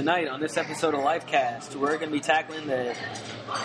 [0.00, 2.96] Tonight on this episode of Lifecast, we're going to be tackling the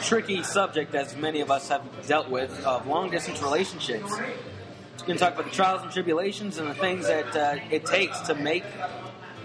[0.01, 4.11] tricky subject, as many of us have dealt with, of long distance relationships.
[4.11, 7.85] We're going to talk about the trials and tribulations and the things that uh, it
[7.85, 8.65] takes to make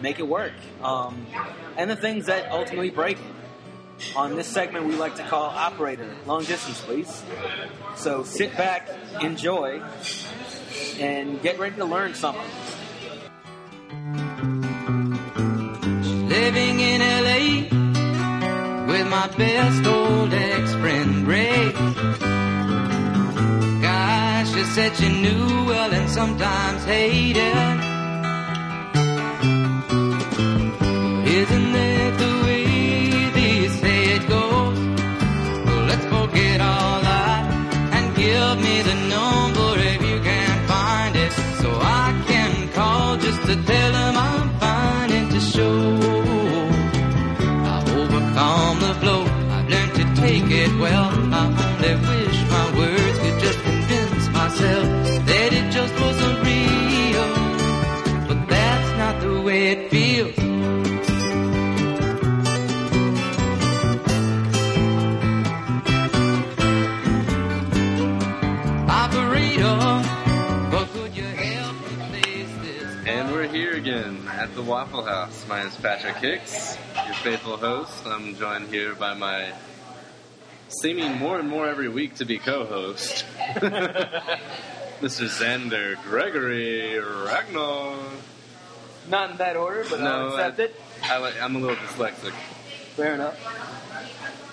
[0.02, 1.28] make it work, um,
[1.76, 4.16] and the things that ultimately break it.
[4.16, 7.22] On this segment, we like to call operator long distance, please.
[7.94, 9.80] So sit back, enjoy,
[10.98, 12.42] and get ready to learn something.
[19.10, 21.72] My best old ex friend Ray.
[23.82, 27.89] Gosh, she said she knew well and sometimes hated.
[74.60, 75.46] The Waffle House.
[75.48, 76.76] My name is Patrick Hicks,
[77.06, 78.04] your faithful host.
[78.06, 79.52] I'm joined here by my
[80.68, 83.24] seeming more and more every week to be co-host,
[85.00, 85.28] Mr.
[85.30, 87.96] Xander Gregory Ragnar.
[89.08, 90.80] Not in that order, but I'll No, accept I- it.
[91.04, 92.32] I, I'm a little dyslexic.
[92.96, 93.38] Fair enough.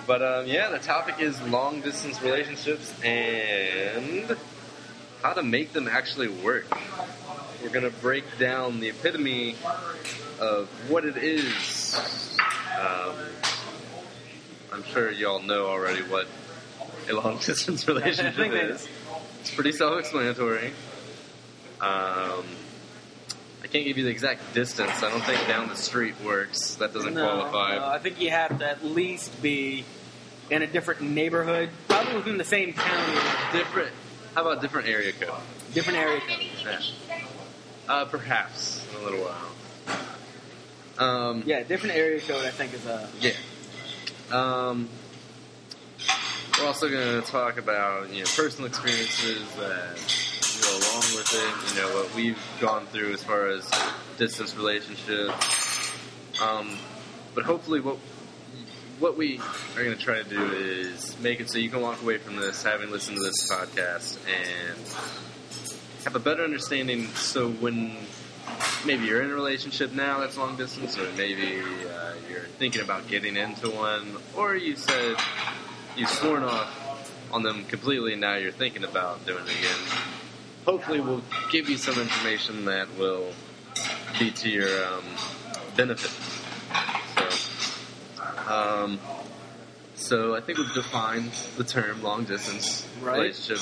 [0.07, 4.37] But um, yeah, the topic is long distance relationships and
[5.21, 6.65] how to make them actually work.
[7.67, 9.57] We're going to break down the epitome
[10.39, 12.37] of what it is.
[12.79, 13.13] Um,
[14.71, 16.27] I'm sure y'all know already what
[17.09, 18.87] a long distance relationship is.
[19.41, 20.67] It's pretty self explanatory.
[21.81, 22.45] Um,
[23.61, 25.03] I can't give you the exact distance.
[25.03, 26.75] I don't think down the street works.
[26.75, 27.75] That doesn't No, qualify.
[27.75, 29.83] no, I think you have to at least be
[30.49, 33.19] in a different neighborhood, probably within the same county,
[33.51, 33.91] Different.
[34.35, 35.33] How about different area code?
[35.73, 36.39] different area code.
[36.63, 36.79] Yeah.
[37.87, 39.53] Uh, perhaps in a little while.
[40.97, 42.43] Um, Yeah, different area code.
[42.45, 43.31] I think is a yeah.
[44.31, 44.89] Um,
[46.59, 49.95] we're also going to talk about you know personal experiences that
[50.63, 51.75] go along with it.
[51.75, 53.69] You know what we've gone through as far as
[54.17, 55.91] distance relationships.
[56.41, 56.77] Um,
[57.35, 57.97] but hopefully, what
[58.99, 59.39] what we
[59.75, 62.35] are going to try to do is make it so you can walk away from
[62.35, 64.77] this having listened to this podcast and
[66.03, 67.07] have a better understanding.
[67.07, 67.95] So when
[68.85, 73.07] maybe you're in a relationship now that's long distance, or maybe uh, you're thinking about
[73.07, 75.15] getting into one, or you said
[75.95, 76.83] you've sworn off
[77.31, 79.79] on them completely, and now you're thinking about doing it again.
[80.65, 83.31] Hopefully, we'll give you some information that will
[84.19, 85.03] be to your um,
[85.75, 86.11] benefit.
[87.15, 88.99] So, um,
[89.95, 93.17] so I think we've defined the term long distance Right.
[93.19, 93.59] relationship.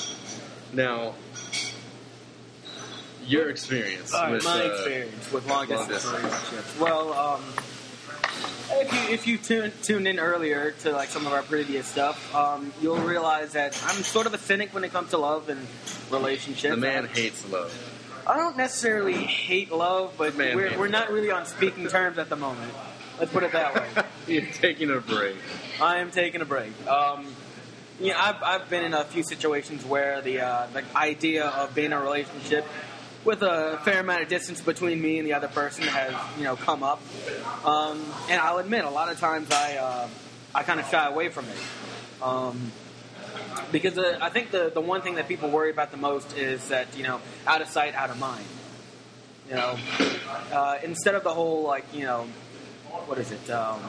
[0.74, 1.14] Now,
[3.28, 6.80] your experience All right, with my uh, experience with long distance relationships.
[6.80, 7.44] Well, um,
[8.72, 12.34] if you if you tune, tuned in earlier to like some of our previous stuff,
[12.36, 15.66] um, you'll realize that I'm sort of a cynic when it comes to love and
[16.12, 16.74] relationships.
[16.74, 17.74] The man hates love.
[18.28, 22.30] I don't necessarily hate love, but Man we're, we're not really on speaking terms at
[22.30, 22.72] the moment.
[23.20, 24.04] Let's put it that way.
[24.28, 25.38] You're taking a break.
[25.80, 26.72] I am taking a break.
[26.88, 27.28] Um,
[28.00, 31.88] yeah, I've, I've been in a few situations where the uh, the idea of being
[31.88, 32.66] in a relationship
[33.26, 36.56] with a fair amount of distance between me and the other person has you know
[36.56, 37.02] come up,
[37.66, 40.08] um, and I'll admit a lot of times I uh,
[40.54, 42.24] I kind of shy away from it.
[42.24, 42.72] Um,
[43.72, 46.70] because uh, I think the, the one thing that people worry about the most is
[46.70, 48.46] that you know out of sight, out of mind.
[49.50, 49.78] You know,
[50.52, 52.28] uh, instead of the whole like you know,
[53.06, 53.50] what is it?
[53.50, 53.80] Um,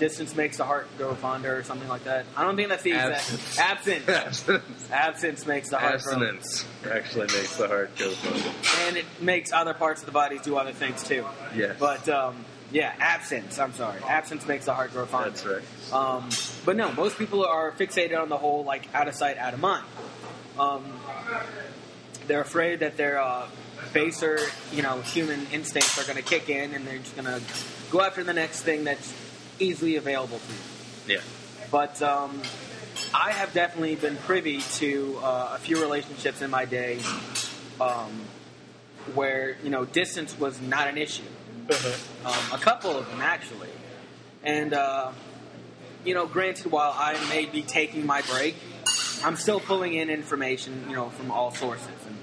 [0.00, 2.24] distance makes the heart grow fonder, or something like that.
[2.36, 3.50] I don't think that's the Absence.
[3.50, 4.08] exact absence.
[4.08, 4.90] Abstinence.
[4.90, 8.86] Absence makes the heart grow, Abstinence actually makes the heart go further.
[8.88, 11.24] and it makes other parts of the body do other things too.
[11.54, 11.76] Yes.
[11.78, 13.58] But um, yeah, absence.
[13.58, 15.30] I'm sorry, absence makes the heart grow fonder.
[15.30, 15.92] That's right.
[15.92, 16.28] Um,
[16.64, 19.60] but no, most people are fixated on the whole like out of sight, out of
[19.60, 19.84] mind.
[20.58, 20.84] Um,
[22.26, 23.46] they're afraid that their uh,
[23.92, 24.38] baser,
[24.72, 27.42] you know, human instincts are going to kick in, and they're just going to
[27.90, 29.12] go after the next thing that's
[29.60, 31.16] easily available to you.
[31.16, 31.22] Yeah.
[31.70, 32.42] But um,
[33.14, 37.00] I have definitely been privy to uh, a few relationships in my day
[37.80, 38.22] um,
[39.14, 41.22] where you know distance was not an issue.
[42.24, 43.68] Um, a couple of them actually.
[44.42, 45.12] And uh,
[46.04, 48.56] you know, granted, while I may be taking my break,
[49.22, 51.88] I'm still pulling in information, you know, from all sources.
[52.06, 52.16] And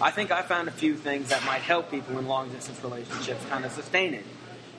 [0.00, 3.44] I think I found a few things that might help people in long distance relationships
[3.46, 4.24] kind of sustain it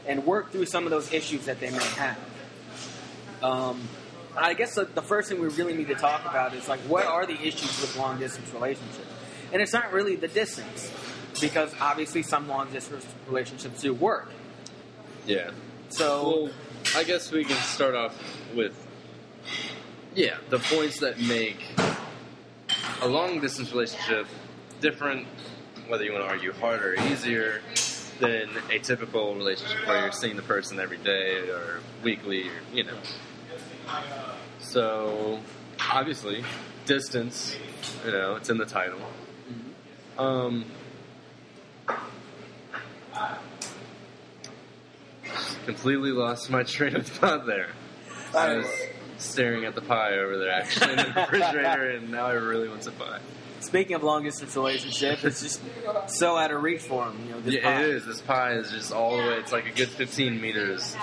[0.05, 2.19] and work through some of those issues that they may have.
[3.41, 3.81] Um,
[4.35, 7.05] I guess the, the first thing we really need to talk about is like, what
[7.05, 9.07] are the issues with long distance relationships?
[9.51, 10.91] And it's not really the distance,
[11.39, 14.31] because obviously some long distance relationships do work.
[15.27, 15.51] Yeah.
[15.89, 16.53] So, Well,
[16.95, 18.17] I guess we can start off
[18.55, 18.75] with
[20.15, 21.57] yeah the points that make
[23.01, 24.27] a long distance relationship
[24.81, 25.27] different,
[25.87, 27.61] whether you want to argue harder or easier
[28.19, 32.83] than a typical relationship where you're seeing the person every day or weekly, or you
[32.83, 32.97] know.
[34.59, 35.39] So
[35.91, 36.43] obviously,
[36.85, 37.55] distance,
[38.05, 38.99] you know, it's in the title.
[40.17, 40.65] Um,
[45.65, 47.69] completely lost my train of thought there.
[48.35, 48.67] I was
[49.17, 52.83] staring at the pie over there, actually, in the refrigerator, and now I really want
[52.83, 53.19] some pie.
[53.63, 55.61] Speaking of long distance relationships, it's just
[56.07, 57.17] so out of reach for them.
[57.25, 57.81] You know, this Yeah, pie.
[57.83, 58.05] it is.
[58.05, 59.33] This pie is just all the way.
[59.35, 60.95] It's like a good 15 meters,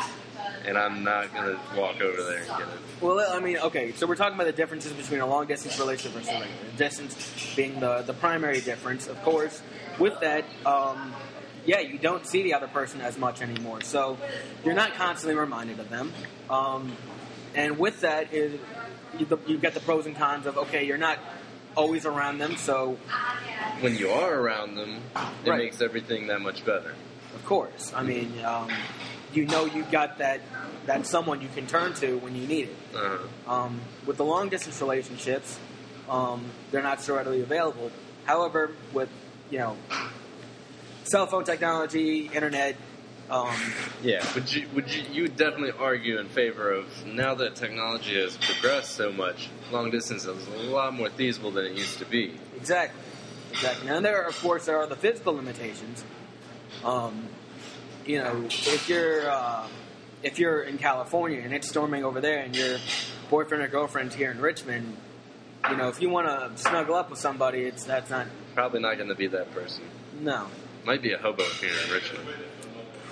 [0.67, 2.67] and I'm not gonna walk over there and get it.
[3.01, 6.13] Well, I mean, okay, so we're talking about the differences between a long distance relationship
[6.13, 6.49] versus a regular.
[6.77, 9.63] Distance being the, the primary difference, of course.
[9.99, 11.15] With that, um,
[11.67, 14.17] yeah, you don't see the other person as much anymore, so
[14.65, 16.13] you're not constantly reminded of them.
[16.49, 16.93] Um,
[17.55, 18.59] and with that, is
[19.19, 21.19] you, you get the pros and cons of okay, you're not
[21.77, 22.97] always around them, so
[23.81, 25.01] When you are around them,
[25.45, 25.59] it Right.
[25.59, 26.95] makes everything that much better.
[27.35, 28.69] of course, I mean, um,
[29.33, 30.41] you know you've got that
[30.87, 32.77] that someone you can turn to when you need it.
[32.97, 33.53] Uh-huh.
[33.53, 35.59] Um, with the long distance relationships,
[36.09, 37.91] um, they're not so readily available.
[38.27, 39.09] However, with
[39.51, 39.77] you know
[41.05, 42.77] cell phone technology, internet,
[43.31, 43.55] um,
[44.03, 48.21] Yeah, would you would you you would definitely argue in favor of now that technology
[48.21, 52.05] has progressed so much, long distance is a lot more feasible than it used to
[52.07, 52.35] be.
[52.57, 53.01] exactly,
[53.53, 53.89] exactly.
[53.89, 56.05] And there, are, of course, there are the physical limitations.
[56.85, 57.29] Um,
[58.07, 59.67] you know, if you're uh,
[60.23, 62.79] if you're in California and it's storming over there, and your
[63.31, 64.97] boyfriend or girlfriend's here in Richmond,
[65.71, 68.97] you know, if you want to snuggle up with somebody, it's that's not Probably not
[68.97, 69.85] going to be that person.
[70.21, 70.49] no.
[70.83, 72.27] Might be a hobo here in Richmond.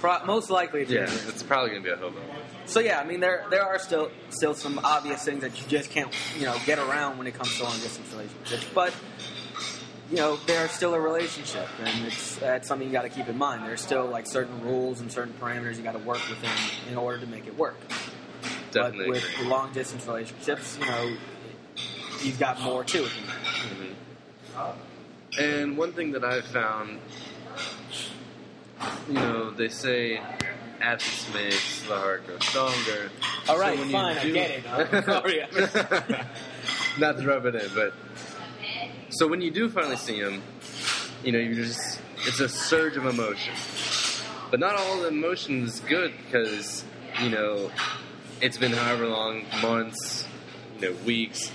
[0.00, 2.20] Pro- most likely, you're Yeah, it's probably going to be a hobo.
[2.66, 5.90] So yeah, I mean there there are still still some obvious things that you just
[5.90, 8.92] can't you know get around when it comes to long distance relationships, but
[10.10, 13.38] you know they're still a relationship, and it's that's something you got to keep in
[13.38, 13.64] mind.
[13.64, 16.50] There's still like certain rules and certain parameters you got to work within
[16.90, 17.76] in order to make it work.
[18.70, 19.48] Definitely but with agree.
[19.48, 21.16] long distance relationships, you know,
[22.22, 23.10] you've got more to it.
[24.56, 24.74] Mhm.
[25.38, 26.98] And one thing that I've found,
[29.08, 30.20] you know, they say
[30.80, 33.10] absence makes the heart grow stronger.
[33.48, 34.64] All right, So right, when you fine, I get it.
[34.70, 35.40] I'm sorry.
[36.98, 37.94] Not to rub it in, but
[39.10, 40.42] so when you do finally see him,
[41.24, 43.54] you know, you just it's a surge of emotion.
[44.50, 46.84] But not all the emotion is good because
[47.20, 47.70] you know
[48.40, 50.26] it's been however long months,
[50.80, 51.50] you know, weeks,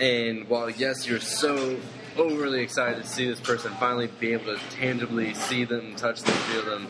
[0.00, 1.78] and while yes, you're so
[2.16, 6.34] overly excited to see this person finally be able to tangibly see them, touch them,
[6.34, 6.88] feel them,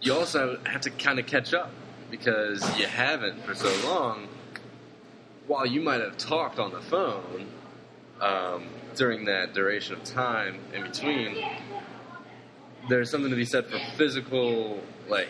[0.00, 1.70] you also have to kind of catch up
[2.10, 4.28] because you haven't for so long.
[5.46, 7.46] While you might have talked on the phone
[8.20, 11.36] um, during that duration of time in between,
[12.88, 15.28] there's something to be said for physical, like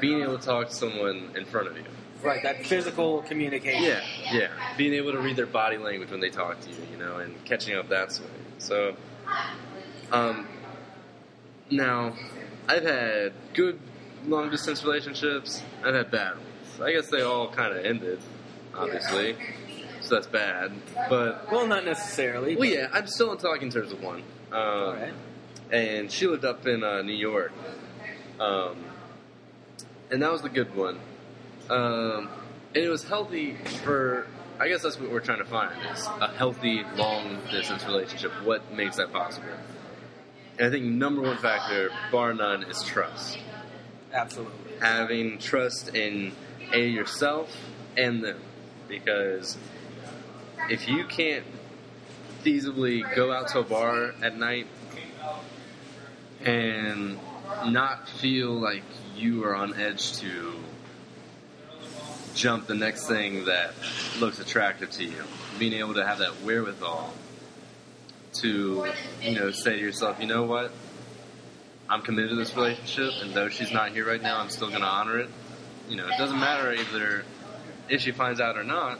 [0.00, 1.84] being able to talk to someone in front of you.
[2.22, 3.82] Right, that physical communication.
[3.82, 4.00] Yeah,
[4.32, 4.48] yeah.
[4.76, 7.42] Being able to read their body language when they talk to you, you know, and
[7.44, 8.26] catching up that way.
[8.58, 8.96] So,
[10.10, 10.46] um,
[11.70, 12.14] now,
[12.68, 13.78] I've had good
[14.26, 15.62] long distance relationships.
[15.84, 16.80] I've had bad ones.
[16.80, 18.20] I guess they all kind of ended,
[18.74, 19.36] obviously.
[20.00, 20.72] So that's bad.
[21.08, 22.56] But, Well, not necessarily.
[22.56, 24.22] well, yeah, I'm still in talking terms with one.
[24.50, 25.12] Um, All right.
[25.70, 27.52] and she lived up in uh, New York.
[28.40, 28.76] Um,
[30.10, 30.98] and that was the good one.
[31.70, 32.28] Um,
[32.74, 34.26] and it was healthy for,
[34.58, 38.32] I guess that's what we're trying to find is a healthy long distance relationship.
[38.44, 39.48] What makes that possible?
[40.58, 43.38] And I think number one factor, bar none, is trust.
[44.12, 44.54] Absolutely.
[44.80, 46.32] Having trust in
[46.72, 47.54] a yourself
[47.96, 48.40] and them,
[48.88, 49.56] because
[50.68, 51.44] if you can't
[52.44, 54.66] feasibly go out to a bar at night
[56.44, 57.18] and
[57.66, 58.82] not feel like
[59.16, 60.54] you are on edge to
[62.34, 63.72] jump the next thing that
[64.18, 65.22] looks attractive to you.
[65.58, 67.12] Being able to have that wherewithal
[68.34, 68.86] to,
[69.20, 70.72] you know, say to yourself, you know what?
[71.88, 74.80] I'm committed to this relationship, and though she's not here right now, I'm still going
[74.80, 75.28] to honor it.
[75.88, 77.24] You know, it doesn't matter either
[77.88, 78.98] if she finds out or not.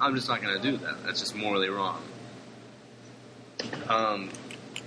[0.00, 1.04] I'm just not going to do that.
[1.04, 2.02] That's just morally wrong.
[3.88, 4.30] Um,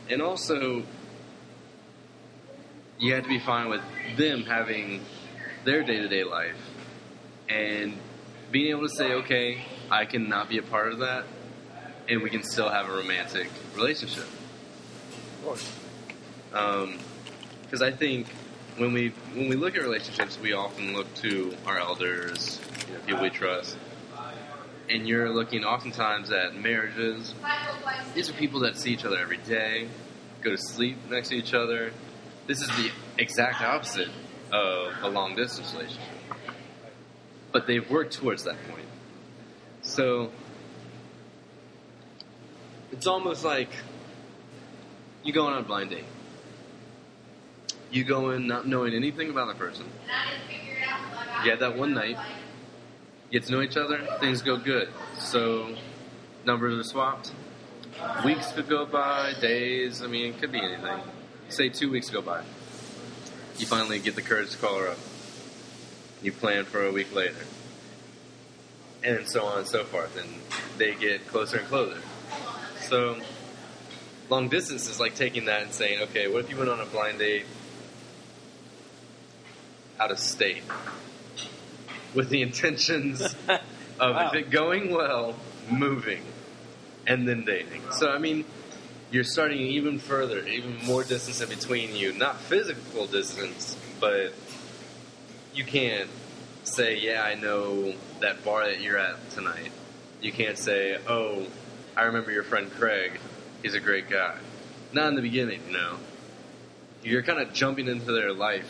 [0.10, 0.84] and also,
[3.00, 3.82] you have to be fine with
[4.18, 5.02] them having
[5.64, 6.56] their day to day life
[7.50, 7.98] and
[8.52, 11.26] being able to say, okay, I can not be a part of that,
[12.10, 14.26] and we can still have a romantic relationship.
[14.26, 14.30] Um,
[15.40, 15.72] of course.
[17.62, 18.28] Because I think
[18.78, 23.00] when we when we look at relationships, we often look to our elders, you know,
[23.02, 23.76] people we trust,
[24.90, 27.34] and you're looking oftentimes at marriages.
[28.14, 29.90] These are people that see each other every day,
[30.42, 31.92] go to sleep next to each other.
[32.46, 34.10] This is the exact opposite
[34.52, 36.17] of a long distance relationship.
[37.58, 38.86] But they've worked towards that point.
[39.82, 40.30] So
[42.92, 43.72] it's almost like
[45.24, 46.06] you go on a blind date.
[47.90, 49.88] You go in not knowing anything about the person.
[51.44, 52.20] You had that one night.
[53.32, 54.08] Get to know each other.
[54.20, 54.90] Things go good.
[55.18, 55.76] So
[56.46, 57.32] numbers are swapped.
[58.24, 60.04] Weeks could go by, days.
[60.04, 61.00] I mean, it could be anything.
[61.50, 62.44] Say two weeks go by.
[63.58, 65.00] You finally get the courage to call her up.
[66.22, 67.36] You plan for a week later.
[69.04, 70.18] And so on and so forth.
[70.18, 70.28] And
[70.78, 72.00] they get closer and closer.
[72.82, 73.18] So
[74.30, 76.86] long distance is like taking that and saying, okay, what if you went on a
[76.86, 77.46] blind date
[80.00, 80.64] out of state
[82.14, 83.22] with the intentions
[84.00, 84.28] of Wow.
[84.28, 85.36] if it going well,
[85.72, 86.22] moving
[87.08, 87.82] and then dating.
[87.92, 88.46] So I mean,
[89.12, 92.14] you're starting even further, even more distance in between you.
[92.14, 94.34] Not physical distance, but
[95.58, 96.10] you can't
[96.64, 99.72] say, "Yeah, I know that bar that you're at tonight."
[100.22, 101.48] You can't say, "Oh,
[101.96, 103.20] I remember your friend Craig.
[103.64, 104.36] He's a great guy."
[104.94, 105.98] Not in the beginning, you know.
[107.04, 108.70] You're kind of jumping into their life,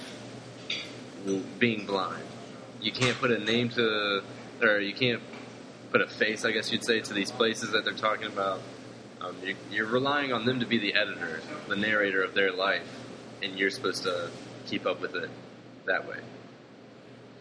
[1.59, 2.23] being blind.
[2.81, 4.23] You can't put a name to,
[4.61, 5.21] or you can't
[5.91, 8.61] put a face, I guess you'd say, to these places that they're talking about.
[9.21, 12.87] Um, you, you're relying on them to be the editor, the narrator of their life,
[13.41, 14.29] and you're supposed to
[14.67, 15.29] keep up with it
[15.85, 16.19] that way.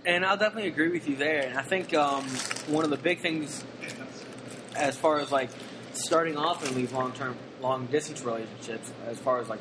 [0.06, 1.48] And I'll definitely agree with you there.
[1.48, 2.22] And I think um,
[2.68, 3.64] one of the big things,
[4.76, 5.50] as far as like
[5.94, 9.58] starting off in these long term, long distance relationships, as far as like,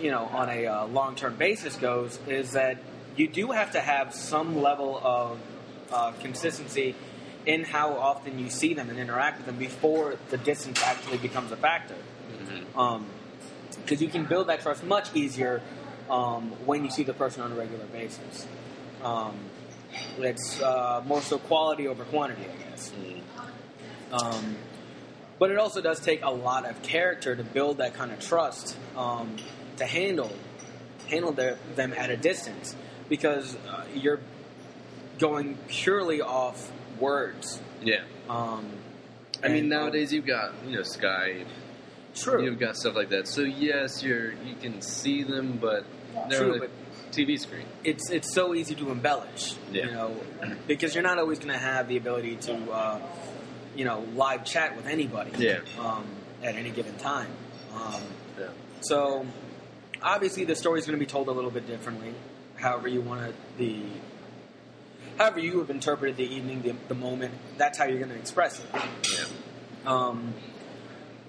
[0.00, 2.78] you know, on a uh, long term basis goes, is that
[3.16, 5.38] you do have to have some level of
[5.92, 6.94] uh, consistency
[7.44, 11.52] in how often you see them and interact with them before the distance actually becomes
[11.52, 11.96] a factor.
[13.76, 15.60] Because you can build that trust much easier
[16.08, 18.46] um, when you see the person on a regular basis.
[19.02, 19.34] Um,
[20.18, 22.92] it's uh, more so quality over quantity, I guess.
[24.12, 24.56] Um,
[25.38, 28.76] but it also does take a lot of character to build that kind of trust
[28.96, 29.36] um,
[29.78, 30.32] to handle
[31.08, 32.76] handle their, them at a distance
[33.08, 34.20] because uh, you're
[35.18, 36.70] going purely off
[37.00, 37.60] words.
[37.82, 38.02] Yeah.
[38.28, 38.68] Um,
[39.42, 41.46] I mean, nowadays you've got you know Skype,
[42.14, 42.44] true.
[42.44, 43.26] you've got stuff like that.
[43.26, 45.84] So yes, you're you can see them, but
[46.28, 46.70] they're True, a but-
[47.10, 47.66] TV screen.
[47.84, 49.84] it's it's so easy to embellish, Yeah.
[49.86, 50.16] you know,
[50.66, 53.00] because you're not always going to have the ability to, uh,
[53.76, 55.60] you know, live chat with anybody, Yeah.
[55.78, 56.04] um,
[56.42, 57.30] at any given time.
[57.74, 58.02] Um,
[58.38, 58.46] Yeah.
[58.80, 59.26] so
[60.02, 62.14] obviously the story's going to be told a little bit differently.
[62.56, 63.82] However you want it, the
[65.18, 68.58] however you have interpreted the evening, the, the moment, that's how you're going to express
[68.60, 68.66] it.
[68.74, 69.24] Yeah.
[69.86, 70.34] Um,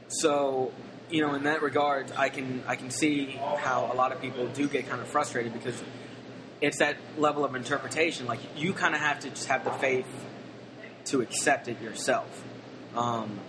[0.07, 0.71] so,
[1.11, 3.25] you know, in that regard, I can I can see
[3.57, 5.81] how a lot of people do get kind of frustrated because
[6.61, 8.25] it's that level of interpretation.
[8.27, 10.07] Like you kind of have to just have the faith
[11.05, 12.43] to accept it yourself.
[12.95, 13.39] Um,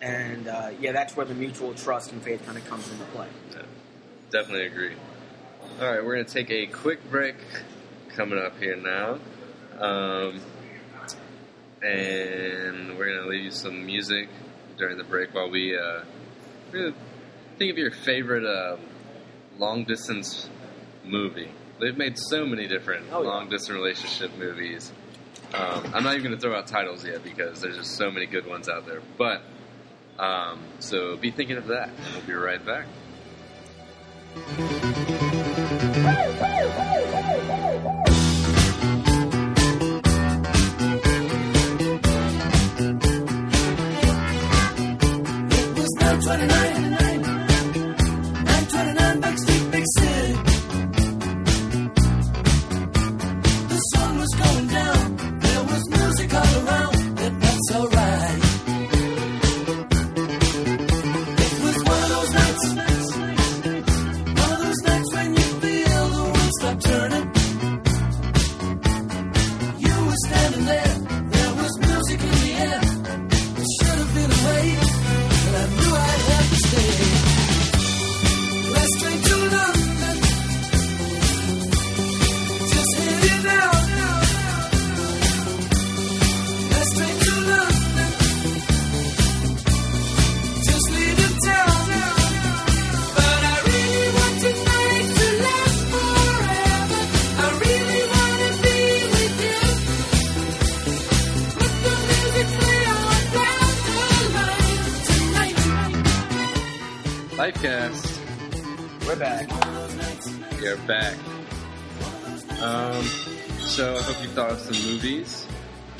[0.00, 3.28] and uh, yeah, that's where the mutual trust and faith kind of comes into play.
[3.52, 3.62] Yeah,
[4.30, 4.94] definitely agree.
[5.80, 7.36] All right, we're going to take a quick break
[8.16, 9.18] coming up here now.
[9.78, 10.40] Um,
[11.82, 14.28] and we're going to leave you some music
[14.76, 16.02] during the break while we uh,
[16.72, 18.76] think of your favorite uh,
[19.58, 20.48] long distance
[21.04, 21.50] movie.
[21.80, 23.28] They've made so many different Oh, yeah.
[23.28, 24.92] long distance relationship movies.
[25.54, 28.26] Um, I'm not even going to throw out titles yet because there's just so many
[28.26, 29.02] good ones out there.
[29.18, 29.42] But
[30.18, 31.90] um, so be thinking of that.
[32.14, 32.86] We'll be right back.
[44.42, 46.59] It was 929, 929
[49.18, 49.49] Backstreet
[107.60, 109.06] Lifecast.
[109.06, 109.48] We're back.
[110.60, 111.14] We are back.
[112.62, 113.04] Um,
[113.58, 115.46] so I hope you thought of some movies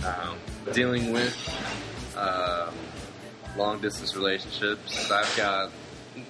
[0.06, 0.38] um,
[0.72, 1.36] dealing with
[2.16, 2.72] um,
[3.58, 5.10] long distance relationships.
[5.10, 5.70] I've got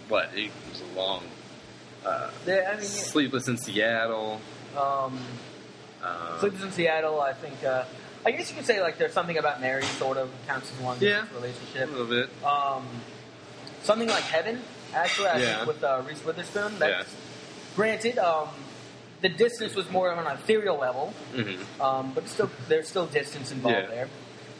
[0.08, 1.22] what it was a long
[2.04, 4.40] uh, Yeah, I mean, Sleepless in Seattle.
[4.76, 5.16] um,
[6.02, 7.20] Um, Sleepless in Seattle.
[7.20, 7.62] I think.
[7.62, 7.84] Uh,
[8.26, 10.98] I guess you could say like there's something about Mary sort of counts as one
[11.00, 11.24] Yeah.
[11.30, 11.88] a relationship.
[11.92, 12.28] little bit.
[12.44, 12.84] Um,
[13.82, 14.60] something like Heaven,
[14.94, 15.56] actually, I Yeah.
[15.56, 16.78] think with uh, Reese Witherspoon.
[16.78, 17.16] That's, Yeah.
[17.76, 18.48] Granted, um,
[19.20, 23.52] the distance was more on an ethereal level, hmm um, but still, there's still distance
[23.52, 23.86] involved Yeah.
[23.86, 24.08] there.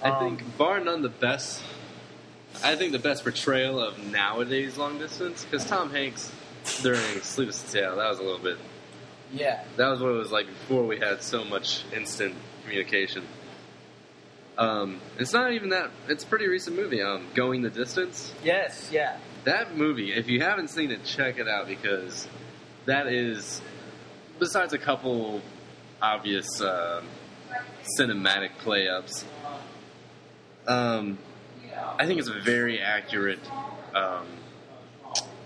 [0.03, 1.63] I Um, think, bar none, the best.
[2.65, 6.31] I think the best portrayal of nowadays long distance because Tom Hanks
[6.83, 8.59] during Sleepless in Seattle that was a little bit.
[9.33, 12.35] Yeah, That was what it was like before we had so much instant
[12.65, 13.25] communication.
[14.59, 15.91] Um, it's not even that.
[16.09, 17.01] It's a pretty recent movie.
[17.01, 18.33] Um, Going the Distance.
[18.43, 19.17] yes, yeah.
[19.45, 22.29] That movie, if you haven't seen it, check it out because
[22.85, 23.63] that is,
[24.39, 25.41] besides a couple
[26.03, 27.05] obvious um
[27.99, 29.25] cinematic play ups,
[30.67, 31.19] um,
[31.99, 33.41] I think it's a very accurate
[33.95, 34.27] um,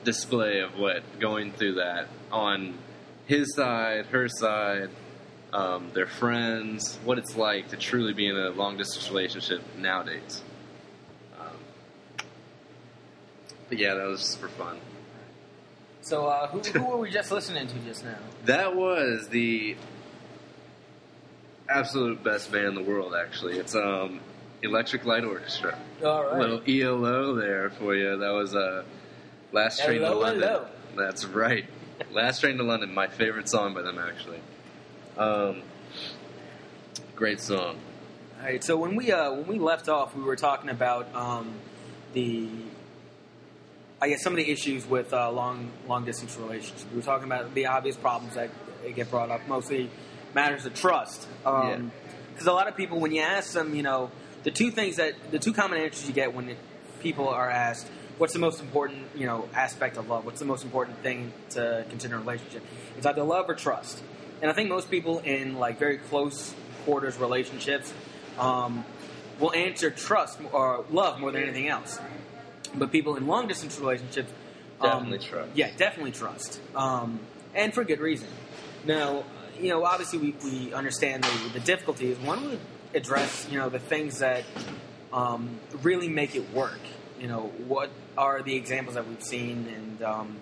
[0.05, 2.79] display of what going through that on
[3.27, 4.91] his side, her side,
[5.53, 10.43] um, their friends, what it's like to truly be in a long distance relationship nowadays.
[11.41, 12.27] Um,
[13.69, 14.79] but yeah, that was just for fun.
[16.01, 18.19] So, uh, who, who were we just listening to just now?
[18.45, 19.75] That was the
[21.67, 23.15] absolute best band in the world.
[23.15, 24.21] Actually, it's um,
[24.63, 25.79] Electric Light Orchestra.
[26.05, 26.39] All right.
[26.39, 28.19] little ELO there for you.
[28.19, 28.85] That was uh,
[29.53, 30.43] Last Train to London.
[30.43, 30.67] hello.
[30.97, 31.65] That's right.
[32.13, 34.41] Last Train to London, my favorite song by them actually.
[35.17, 35.63] Um,
[37.17, 37.79] great song.
[38.39, 38.63] All right.
[38.63, 41.55] So when we uh, when we left off, we were talking about um,
[42.13, 42.49] the,
[44.05, 46.85] I guess some of the issues with uh, long long distance relationships.
[46.91, 48.51] We were talking about the obvious problems that
[48.95, 49.89] get brought up, mostly
[50.35, 51.27] matters of trust.
[51.43, 51.81] Because
[52.45, 52.51] Yeah.
[52.51, 54.11] a lot of people, when you ask them, you know,
[54.43, 56.59] the two things that the two common answers you get when it,
[57.01, 57.87] people are asked.
[58.19, 60.27] What's the most important, you know, aspect of love?
[60.27, 62.63] What's the most important thing to consider in a relationship?
[62.99, 64.03] It's either love or trust.
[64.43, 67.95] And I think most people in like very close quarters relationships
[68.39, 68.85] um,
[69.41, 71.99] will answer trust or love more than anything else.
[72.77, 74.33] But people in long distance relationships
[74.81, 75.51] um, Definitely trust.
[75.55, 77.21] Yeah, definitely trust, um,
[77.55, 78.29] and for good reason.
[78.85, 79.25] Now,
[79.61, 82.19] you know, obviously we, we understand the, the difficulties.
[82.19, 82.61] One would
[82.93, 84.45] address, you know, the things that
[85.13, 86.81] um, really make it work.
[87.21, 90.37] You know, what are the examples that we've seen, and um,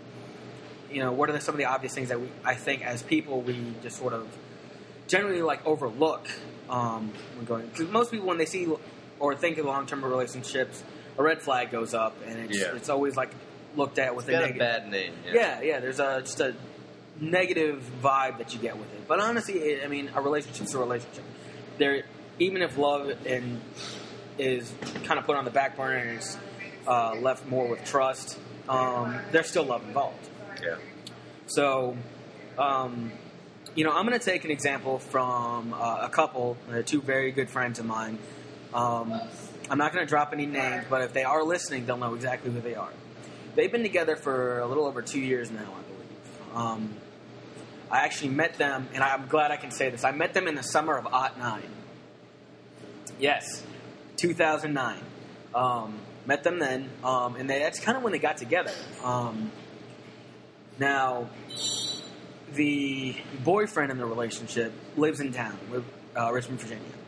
[0.90, 3.02] you know, what are the, some of the obvious things that we, I think, as
[3.02, 4.26] people, we just sort of
[5.06, 6.26] generally like overlook
[6.70, 7.66] um, when going.
[7.66, 8.66] Because most people, when they see
[9.20, 10.82] or think of long-term relationships,
[11.18, 12.74] a red flag goes up, and it's Yeah.
[12.76, 13.30] it's always like
[13.76, 14.58] looked at with a got a negative.
[14.58, 15.12] bad name.
[15.32, 15.80] Yeah, yeah.
[15.80, 16.54] There's a just a
[17.20, 19.06] negative vibe that you get with it.
[19.08, 21.24] But honestly, I mean, a relationship's a relationship.
[21.78, 22.02] There,
[22.38, 23.60] even if love and
[24.38, 24.72] is
[25.04, 26.36] kind of put on the back burner and is
[26.86, 30.28] uh, left more with trust, um, there's still love involved.
[30.62, 30.76] yeah.
[31.46, 31.96] So,
[32.58, 33.12] um,
[33.74, 37.30] you know, I'm going to take an example from uh, a couple, uh, two very
[37.30, 38.18] good friends of mine.
[38.72, 39.20] Um,
[39.72, 42.52] I'm not going to drop any names, but if they are listening, they'll know exactly
[42.52, 42.92] who they are.
[43.54, 46.54] They've been together for a little over two years now, I believe.
[46.54, 46.94] Um,
[47.90, 50.04] I actually met them, and I'm glad I can say this.
[50.04, 51.62] I met them in the summer of '09.
[53.18, 53.64] Yes,
[54.18, 54.98] 2009.
[55.54, 58.74] Um, met them then, um, and they, that's kind of when they got together.
[59.02, 59.50] Um,
[60.78, 61.30] now,
[62.52, 65.58] the boyfriend in the relationship lives in town,
[66.14, 67.01] uh, Richmond, Virginia.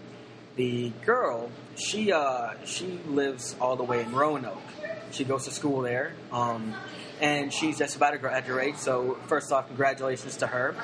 [0.57, 4.63] The girl, she uh, she lives all the way in Roanoke.
[5.11, 6.75] She goes to school there, um,
[7.21, 8.79] and she's just about to graduate.
[8.79, 10.77] So, first off, congratulations to her.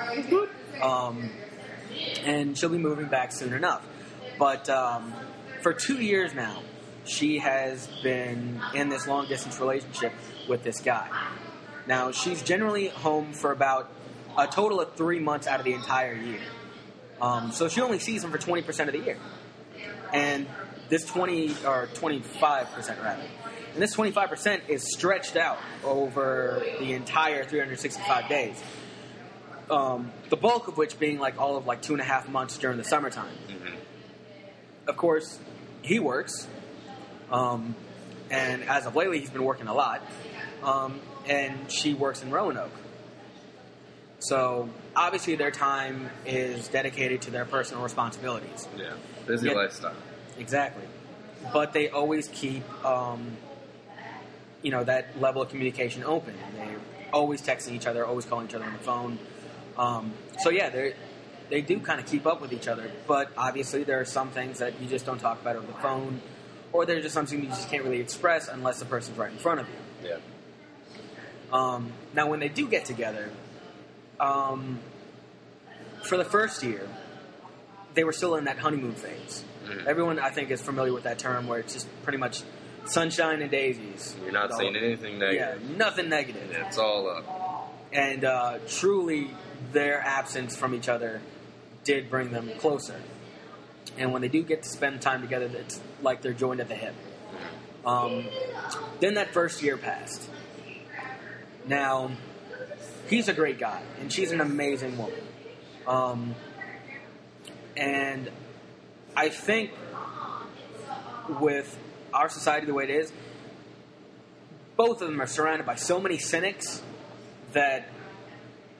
[0.81, 1.31] Um,
[2.23, 3.85] and she'll be moving back soon enough.
[4.37, 5.13] But um,
[5.61, 6.61] for two years now,
[7.05, 10.13] she has been in this long distance relationship
[10.47, 11.07] with this guy.
[11.87, 13.91] Now, she's generally home for about
[14.37, 16.41] a total of three months out of the entire year.
[17.21, 19.17] Um, so she only sees him for 20% of the year.
[20.13, 20.47] And
[20.89, 23.23] this 20, or 25% rather.
[23.73, 28.61] And this 25% is stretched out over the entire 365 days.
[29.69, 32.57] Um, the bulk of which being like all of like two and a half months
[32.57, 33.33] during the summertime.
[33.47, 33.75] hmm
[34.87, 35.39] Of course,
[35.81, 36.47] he works.
[37.31, 37.75] Um,
[38.29, 40.01] and as of lately, he's been working a lot.
[40.63, 42.71] Um, and she works in Roanoke.
[44.19, 48.67] So obviously, their time is dedicated to their personal responsibilities.
[48.77, 48.93] Yeah.
[49.27, 49.95] Busy lifestyle.
[50.37, 50.83] Exactly.
[51.53, 53.37] But they always keep um,
[54.61, 56.35] you know that level of communication open.
[56.55, 56.79] They're
[57.13, 59.19] always texting each other, always calling each other on the phone.
[59.77, 60.93] Um, so yeah, they
[61.49, 64.59] they do kind of keep up with each other, but obviously there are some things
[64.59, 66.21] that you just don't talk about over the phone,
[66.71, 69.59] or there's just something you just can't really express unless the person's right in front
[69.59, 70.09] of you.
[70.09, 70.17] Yeah.
[71.51, 73.29] Um, now, when they do get together,
[74.19, 74.79] um,
[76.03, 76.87] for the first year,
[77.93, 79.43] they were still in that honeymoon phase.
[79.65, 79.85] Mhm.
[79.85, 82.41] Everyone, I think, is familiar with that term where it's just pretty much
[82.85, 84.15] sunshine and daisies.
[84.23, 85.77] You're not whole- anything Yeah, negative.
[85.77, 86.51] nothing negative.
[86.51, 87.69] It's all up.
[87.93, 89.31] And uh, truly,
[89.71, 91.21] their absence from each other
[91.83, 92.95] did bring them closer.
[93.97, 96.75] And when they do get to spend time together, it's like they're joined at the
[96.75, 96.95] hip.
[97.85, 98.25] Um,
[98.99, 100.29] then that first year passed.
[101.67, 102.11] Now,
[103.07, 105.21] he's a great guy, and she's an amazing woman.
[105.87, 106.35] Um,
[107.75, 108.29] and
[109.15, 109.71] I think
[111.39, 111.77] with
[112.13, 113.11] our society the way it is,
[114.75, 116.81] both of them are surrounded by so many cynics
[117.53, 117.87] that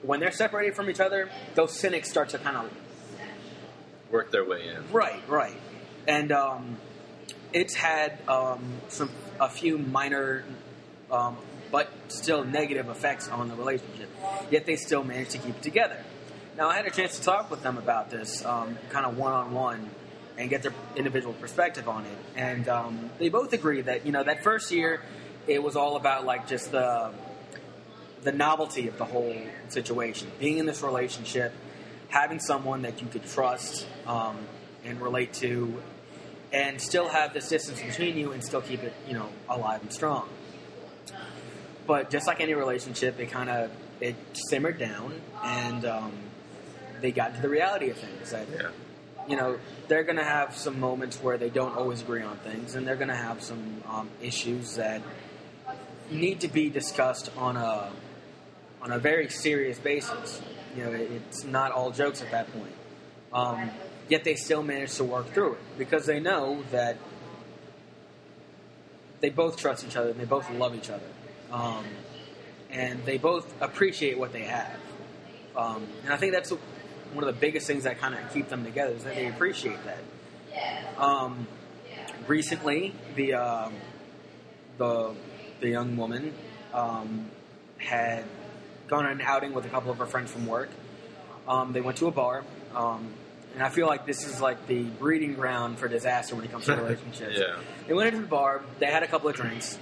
[0.02, 2.70] when they're separated from each other, those cynics start to kind of
[4.12, 4.92] Work their way in.
[4.92, 5.56] Right, right.
[6.06, 6.76] And um,
[7.54, 10.44] it's had um, some a few minor,
[11.10, 11.38] um,
[11.70, 14.10] but still negative effects on the relationship.
[14.50, 16.04] Yet they still managed to keep it together.
[16.56, 19.32] Now I had a chance to talk with them about this, um, kind of one
[19.32, 19.88] on one,
[20.36, 22.18] and get their individual perspective on it.
[22.36, 25.00] And um, they both agree that you know that first year,
[25.46, 27.10] it was all about like just the
[28.22, 29.34] the novelty of the whole
[29.68, 31.52] situation, being in this relationship,
[32.08, 34.36] having someone that you could trust um,
[34.84, 35.82] and relate to,
[36.52, 39.90] and still have this distance between you, and still keep it, you know, alive and
[39.90, 40.28] strong.
[41.86, 46.12] But just like any relationship, it kind of it simmered down, and um,
[47.02, 48.30] they got to the reality of things.
[48.30, 48.68] That Yeah.
[49.28, 52.74] you know they're going to have some moments where they don't always agree on things,
[52.74, 55.02] and they're going to have some um, issues that
[56.10, 57.90] need to be discussed on a
[58.80, 60.40] on a very serious basis.
[60.76, 62.72] You know, it, it's not all jokes at that point.
[63.32, 63.70] Um,
[64.08, 66.96] yet they still manage to work through it because they know that
[69.20, 71.06] they both trust each other and they both love each other,
[71.50, 71.84] um,
[72.70, 74.78] and they both appreciate what they have.
[75.56, 76.52] Um, and I think that's
[77.12, 79.78] one of the biggest things that kind of keep them together is that they appreciate
[79.84, 79.98] that.
[80.98, 81.46] Um,
[82.26, 83.74] recently, the um,
[84.78, 85.14] the
[85.60, 86.34] the young woman
[86.72, 87.30] um,
[87.78, 88.24] had
[88.88, 90.70] gone on an outing with a couple of her friends from work.
[91.48, 92.44] Um, they went to a bar,
[92.74, 93.12] um,
[93.54, 96.66] and I feel like this is like the breeding ground for disaster when it comes
[96.66, 97.38] to relationships.
[97.38, 97.56] Yeah.
[97.88, 98.62] They went into the bar.
[98.78, 99.78] They had a couple of drinks,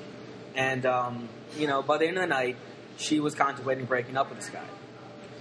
[0.54, 2.56] and um, you know, by the end of the night,
[2.96, 4.64] she was contemplating breaking up with this guy,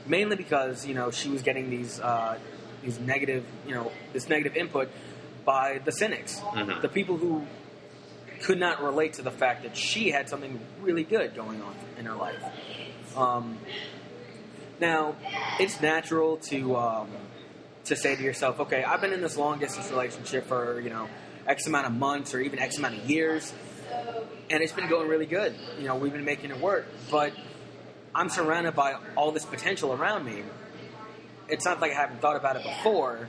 [0.09, 2.37] mainly because you know she was getting these uh,
[2.83, 4.89] these negative, you know, this negative input
[5.45, 6.81] by the cynics, Mhm.
[6.81, 7.45] the people who
[8.41, 12.05] could not relate to the fact that she had something really good going on in
[12.05, 12.41] her life.
[13.17, 13.57] Um,
[14.79, 15.15] now,
[15.59, 17.09] it's natural to um,
[17.85, 21.07] to say to yourself, okay, I've been in this long distance relationship for you know
[21.47, 23.53] X amount of months or even X amount of years,
[24.49, 25.53] and it's been going really good.
[25.79, 27.33] You know, we've been making it work, but
[28.13, 30.43] I'm surrounded by all this potential around me.
[31.47, 33.27] It's not like I haven't thought about it before.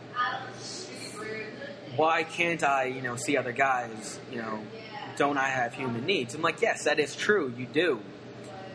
[1.97, 4.19] Why can't I, you know, see other guys?
[4.31, 4.61] You know,
[5.17, 6.35] don't I have human needs?
[6.35, 7.53] I'm like, yes, that is true.
[7.57, 8.01] You do.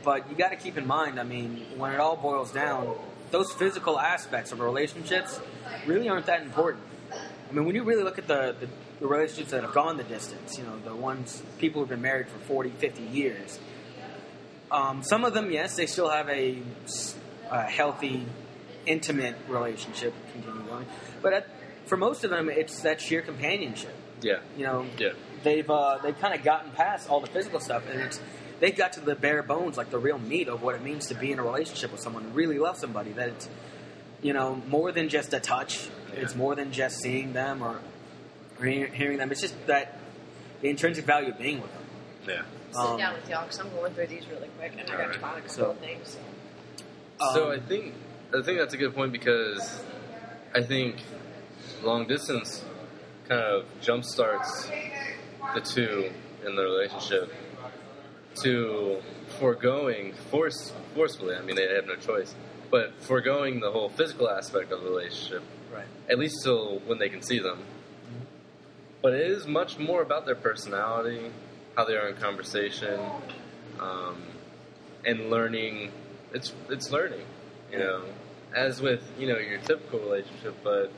[0.04, 2.96] But you got to keep in mind, I mean, when it all boils down,
[3.32, 5.40] those physical aspects of relationships
[5.88, 6.84] really aren't that important.
[7.12, 8.68] I mean, when you really look at the, the,
[9.00, 12.28] the relationships that have gone the distance, you know, the ones people who've been married
[12.28, 13.60] for 40, 50 years,
[14.76, 16.62] um, some of them, yes, they still have a
[17.52, 18.26] healthy,
[18.86, 20.86] intimate relationship continuing going.
[21.22, 21.48] But at,
[21.86, 23.96] for most of them, it's that sheer companionship.
[24.22, 24.40] Yeah.
[24.58, 25.10] You know, Yeah.
[25.44, 28.20] they've uh, they've kind of gotten past all the physical stuff, and it's
[28.60, 31.16] they've got to the bare bones, like the real meat of what it means to
[31.16, 33.12] be in a relationship with someone, really love somebody.
[33.12, 33.50] That it's
[34.22, 35.88] you know more than just a touch.
[36.14, 36.22] Yeah.
[36.22, 37.80] It's more than just seeing them or,
[38.60, 39.32] or hearing them.
[39.32, 39.98] It's just that
[40.62, 41.82] the intrinsic value of being with them.
[42.28, 42.42] Yeah.
[42.72, 45.00] Sit Um, down with y'all because I'm going through these really quick and I got
[45.00, 45.14] Alright.
[45.14, 46.18] to find a couple So- of things.
[47.20, 47.26] So.
[47.34, 47.94] So Um, I think
[48.34, 49.82] I think that's a good point because
[50.54, 50.98] I think
[51.84, 52.66] long distance
[53.30, 54.70] kind of jump starts
[55.54, 56.12] the two
[56.46, 57.32] in the relationship
[58.44, 59.02] to
[59.40, 61.36] foregoing force forcefully.
[61.36, 62.36] I mean, they have no choice,
[62.70, 65.86] but foregoing the whole physical aspect of the relationship, right.
[66.10, 67.60] at least till when they can see them.
[69.02, 71.32] But it is much more about their personality,
[71.76, 73.00] how they are in conversation,
[73.80, 74.22] um,
[75.06, 75.92] and learning.
[76.34, 77.26] It's it's learning,
[77.72, 78.04] you know,
[78.54, 80.92] as with you know your typical relationship, but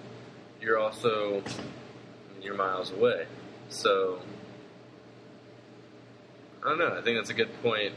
[0.61, 1.43] you're also
[2.41, 3.25] you're miles away.
[3.69, 4.21] So
[6.63, 6.97] I don't know.
[6.97, 7.93] I think that's a good point.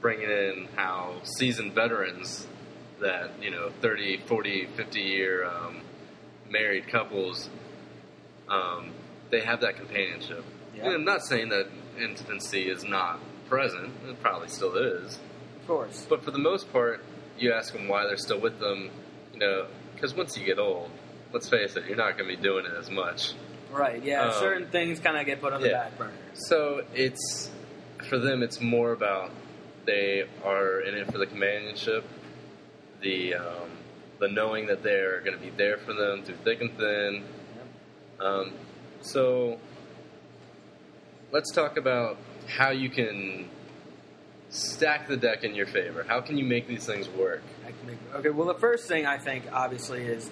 [0.00, 2.46] Bringing in how seasoned veterans
[3.00, 5.80] that you know 30, 40, 50 year um,
[6.50, 7.48] married couples,
[8.48, 8.90] um,
[9.30, 10.44] they have that companionship.
[10.76, 10.90] Yeah.
[10.90, 13.92] I'm not saying that intimacy is not present.
[14.06, 15.18] It probably still is.
[15.60, 16.06] Of course.
[16.08, 17.02] But for the most part,
[17.38, 18.90] you ask them why they're still with them,
[19.32, 20.90] you know, because once you get old,
[21.32, 23.32] let's face it, you're not going to be doing it as much.
[23.70, 24.02] Right.
[24.02, 24.26] Yeah.
[24.26, 26.12] Um, certain things kind of get put on the back burner.
[26.34, 27.50] So it's
[28.08, 28.42] for them.
[28.42, 29.30] It's more about
[29.86, 32.04] they are in it for the companionship,
[33.00, 33.70] the um,
[34.18, 37.24] the knowing that they're going to be there for them through thick and thin.
[38.20, 38.52] Um,
[39.00, 39.58] so
[41.36, 42.16] let's talk about
[42.48, 43.46] how you can
[44.48, 46.02] stack the deck in your favor.
[46.02, 47.42] How can you make these things work?
[47.86, 50.30] Make- Okay, well, the first thing I think, obviously, is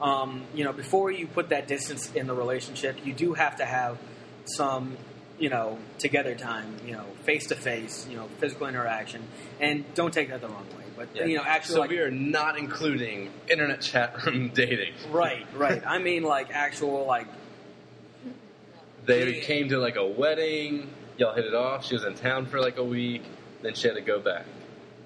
[0.00, 3.64] um, you know before you put that distance in the relationship, you do have to
[3.64, 3.98] have
[4.44, 4.96] some
[5.38, 9.22] you know together time, you know, face to face, you know, physical interaction,
[9.60, 12.10] and don't take that the wrong way, but you know, actually, so like, we are
[12.10, 14.94] not including internet chat room dating.
[15.10, 15.82] right, right.
[15.86, 17.28] I mean, like actual like
[19.04, 19.42] They Yeah.
[19.44, 20.90] came to like a wedding.
[21.18, 21.84] Y'all hit it off.
[21.86, 23.22] She was in town for like a week.
[23.62, 24.46] Then she had to go back.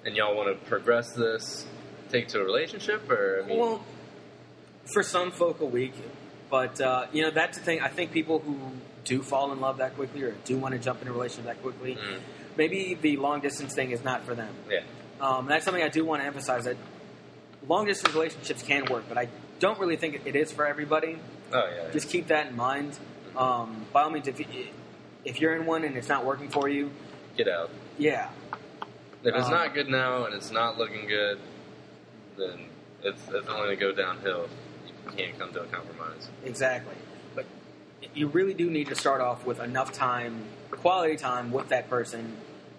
[0.05, 1.67] And y'all want to progress this,
[2.11, 3.85] take to a relationship, or I mean, Well,
[4.93, 5.95] for some folk a week,
[6.49, 7.81] but uh, you know that's the thing.
[7.81, 8.57] I think people who
[9.05, 11.61] do fall in love that quickly or do want to jump into a relationship that
[11.63, 12.19] quickly, Mm.
[12.57, 14.55] maybe the long distance thing is not for them.
[14.71, 14.81] yeah,
[15.21, 16.77] Um, and that's something I do want to emphasize that
[17.69, 19.29] long distance relationships can work, but I
[19.59, 21.19] don't really think it is for everybody.
[21.53, 22.97] oh yeah, Just keep that in mind.
[23.37, 24.47] Um, by all means, if you,
[25.25, 26.91] if you're in one and it's not working for you,
[27.37, 27.71] get out.
[27.99, 28.31] yeah,
[29.23, 31.39] If it's Um, not good now and it's not looking good,
[32.39, 32.67] then
[33.03, 34.49] it's, it's only going to go downhill.
[34.87, 36.29] You can't come to a compromise.
[36.45, 36.95] Exactly.
[37.35, 37.45] But
[38.15, 42.37] you really do need to start off with enough time, quality time with that person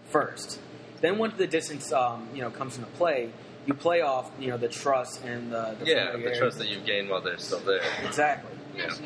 [0.10, 0.60] first.
[1.02, 3.30] Then once the distance, um, you know, comes into play,
[3.67, 6.86] you play off, you know, the trust and the, the Yeah, the trust that you've
[6.86, 7.82] gained while they're still there.
[8.04, 8.52] Exactly.
[8.76, 9.06] Can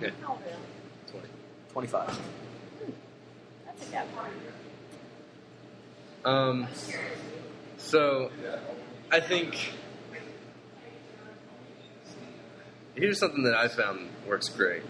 [0.00, 0.22] I ask you a question?
[0.22, 0.26] Yeah.
[0.26, 0.56] How old are you?
[1.12, 1.28] 20.
[1.72, 2.20] Twenty-five.
[3.66, 4.06] That's a gap.
[6.24, 6.66] Um,
[7.78, 8.30] so,
[9.12, 9.72] I think
[12.96, 14.82] here's something that I found works great,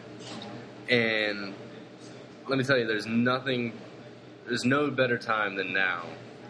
[0.88, 1.54] and
[2.48, 3.74] let me tell you, there's nothing,
[4.46, 6.04] there's no better time than now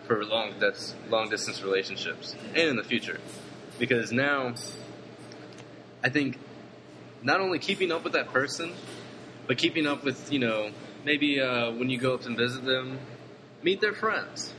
[0.06, 3.18] for long that's long distance relationships, and in the future,
[3.80, 4.54] because now,
[6.04, 6.38] I think
[7.26, 8.72] not only keeping up with that person,
[9.46, 10.70] but keeping up with you know
[11.04, 12.98] maybe uh, when you go up and visit them,
[13.62, 14.52] meet their friends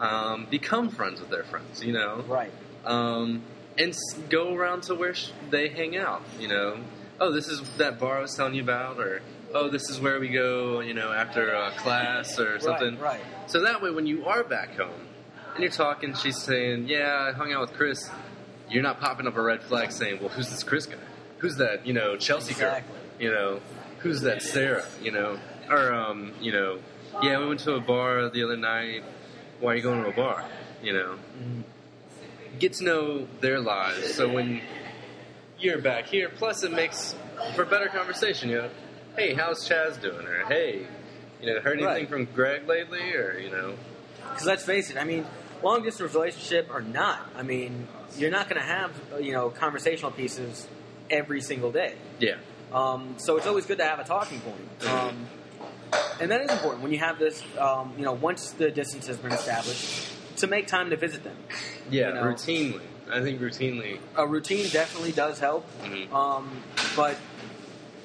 [0.00, 2.52] um, become friends with their friends, you know, Right.
[2.84, 3.42] um,
[3.76, 3.92] and
[4.30, 6.78] go around to where sh- they hang out, you know.
[7.20, 10.20] Oh, this is that bar I was telling you about, or oh, this is where
[10.20, 12.94] we go, you know, after uh, class or something.
[13.00, 13.18] Right.
[13.20, 13.50] Right.
[13.50, 15.00] So that way, when you are back home
[15.54, 18.08] and you're talking, she's saying, "Yeah, I hung out with Chris."
[18.70, 20.96] You're not popping up a red flag saying, "Well, who's this Chris guy?
[21.38, 21.86] Who's that?
[21.86, 22.92] You know, Chelsea Exactly.
[22.94, 23.02] girl?
[23.18, 23.60] You know,
[24.00, 24.84] who's that Sarah?
[25.02, 25.38] You know,
[25.70, 26.78] or um, you know,
[27.22, 29.02] yeah, we went to a bar the other night.
[29.60, 30.44] Why are you going to a bar?
[30.82, 31.62] You know, Mhm.
[32.58, 34.14] get to know their lives.
[34.14, 34.60] So when
[35.58, 37.14] you're back here, plus it makes
[37.54, 38.50] for better conversation.
[38.50, 38.70] You know,
[39.16, 40.26] hey, how's Chaz doing?
[40.26, 40.86] Or hey,
[41.40, 42.08] you know, heard anything Right.
[42.08, 43.14] from Greg lately?
[43.14, 43.74] Or you know,
[44.30, 45.26] Because let's face it, I mean,
[45.62, 50.10] long distance relationship or not, I mean, you're not going to have you know conversational
[50.12, 50.68] pieces
[51.10, 51.94] every single day.
[52.18, 52.36] yeah,
[52.72, 54.86] Um, so it's always good to have a talking point.
[54.90, 55.26] Um,
[56.20, 59.16] and that is important when you have this, um, you know, once the distance has
[59.16, 61.36] been established, to make time to visit them.
[61.90, 62.22] yeah, You know.
[62.24, 62.80] routinely.
[63.10, 63.98] I think routinely.
[64.16, 66.12] A routine definitely does help, Mhm.
[66.12, 66.62] um,
[66.94, 67.16] but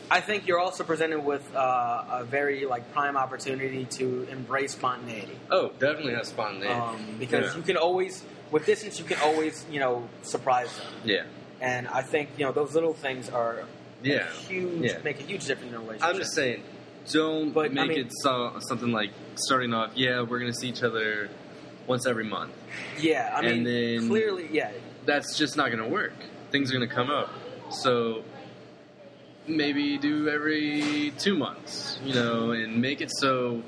[0.10, 5.38] I think you're also presented with uh, a very like prime opportunity to embrace spontaneity.
[5.52, 6.74] Oh, definitely has spontaneity.
[6.74, 7.58] Um, because Yeah.
[7.58, 10.88] you can always, with distance, you can always, you know, surprise them.
[11.04, 11.24] yeah,
[11.64, 13.64] And I think, you know, those little things are
[14.04, 14.30] yeah.
[14.48, 14.98] huge, Yeah.
[15.04, 16.10] make a huge difference in a relationship.
[16.10, 16.62] I'm just saying,
[17.12, 19.92] don't But, I make mean- it so, something like starting off.
[19.96, 21.30] Yeah, we're gonna see each other
[21.88, 22.52] once every month.
[23.00, 24.72] Yeah, I mean, then- clearly, yeah,
[25.06, 26.14] That's just not gonna work.
[26.52, 27.30] Things are gonna come up.
[27.70, 28.24] So
[29.48, 33.62] maybe do every two months, you know, and make it so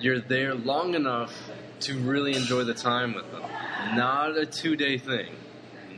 [0.00, 1.32] you're there long enough
[1.80, 3.42] to really enjoy the time with them.
[3.94, 5.28] Not a two day thing.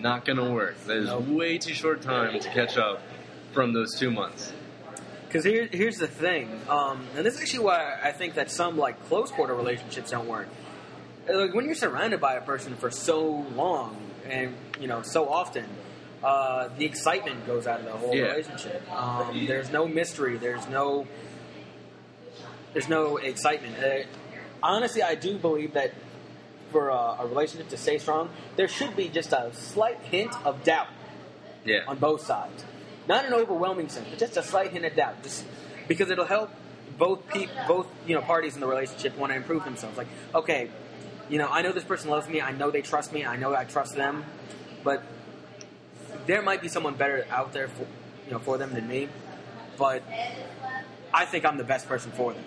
[0.00, 0.76] Not gonna work.
[0.86, 1.26] That is Nope.
[1.28, 3.02] way too short time to catch up
[3.52, 4.52] from those two months.
[5.26, 8.76] Because here, here's the thing, um, and this is actually why I think that some
[8.76, 10.48] like close quarter relationships don't work.
[11.28, 13.96] Like when you're surrounded by a person for so long
[14.28, 15.66] and you know so often,
[16.24, 18.24] uh, the excitement goes out of the whole Yeah.
[18.32, 18.82] relationship.
[18.92, 20.36] Um, there's no mystery.
[20.36, 21.06] There's no
[22.72, 23.76] there's no excitement.
[23.82, 24.06] Uh,
[24.62, 25.92] honestly, I do believe that
[26.70, 30.62] for a, a relationship to stay strong, there should be just a slight hint of
[30.64, 30.88] doubt
[31.64, 31.80] Yeah.
[31.88, 32.64] on both sides.
[33.08, 35.22] Not an overwhelming sense, but just a slight hint of doubt.
[35.22, 35.44] Just
[35.88, 36.50] because it'll help
[36.98, 39.96] both peop both you know parties in the relationship want to improve themselves.
[39.96, 40.70] Like, okay,
[41.28, 42.40] you know, I know this person loves me.
[42.40, 43.24] I know they trust me.
[43.24, 44.24] I know I trust them,
[44.84, 45.02] but
[46.26, 47.86] there might be someone better out there for
[48.26, 49.08] you know for them than me.
[49.78, 50.02] But
[51.12, 52.44] I think I'm the best person for them.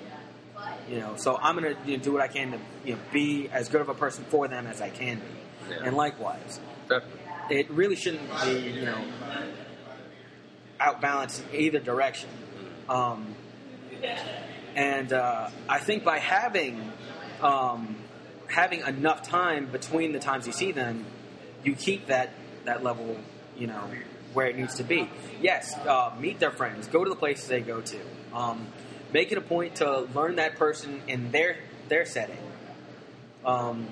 [0.89, 3.49] You know, so I'm gonna you know, do what I can to you know be
[3.49, 5.83] as good of a person for them as I can be, Yeah.
[5.85, 7.19] and likewise Definitely.
[7.49, 9.01] it really shouldn't be, you know,
[10.79, 12.29] outbalanced in either direction.
[12.89, 13.35] Um,
[14.75, 16.91] and uh, I think by having
[17.41, 17.95] um,
[18.47, 21.05] having enough time between the times you see them,
[21.63, 22.31] you keep that
[22.65, 23.17] that level,
[23.57, 23.83] you know,
[24.33, 25.09] where it needs to be.
[25.41, 27.99] Yes, uh, meet their friends, go to the places they go to.
[28.33, 28.67] Um,
[29.13, 32.37] make it a point to learn that person in their their setting.
[33.45, 33.87] Um,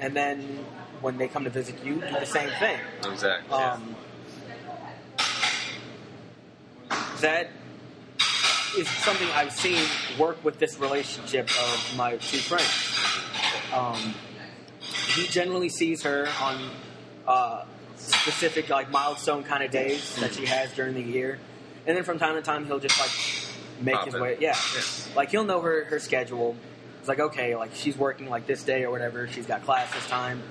[0.00, 0.64] and then
[1.00, 2.78] when they come to visit you, do the same thing.
[3.04, 3.52] Exactly.
[3.52, 3.96] Um,
[7.20, 7.50] that
[8.76, 9.84] is something I've seen
[10.18, 12.98] work with this relationship of my two friends.
[13.72, 14.14] Um,
[15.14, 16.70] he generally sees her on
[17.26, 17.64] uh,
[17.96, 21.38] specific, like milestone kind of days that she has during the year,
[21.86, 23.10] and then from time to time he'll just like
[23.82, 24.20] make Pop his it.
[24.20, 24.36] way.
[24.40, 24.82] Yeah, Yeah.
[25.16, 26.56] like he'll know her her schedule.
[27.00, 29.26] It's like okay, like she's working like this day or whatever.
[29.28, 30.42] She's got class this time.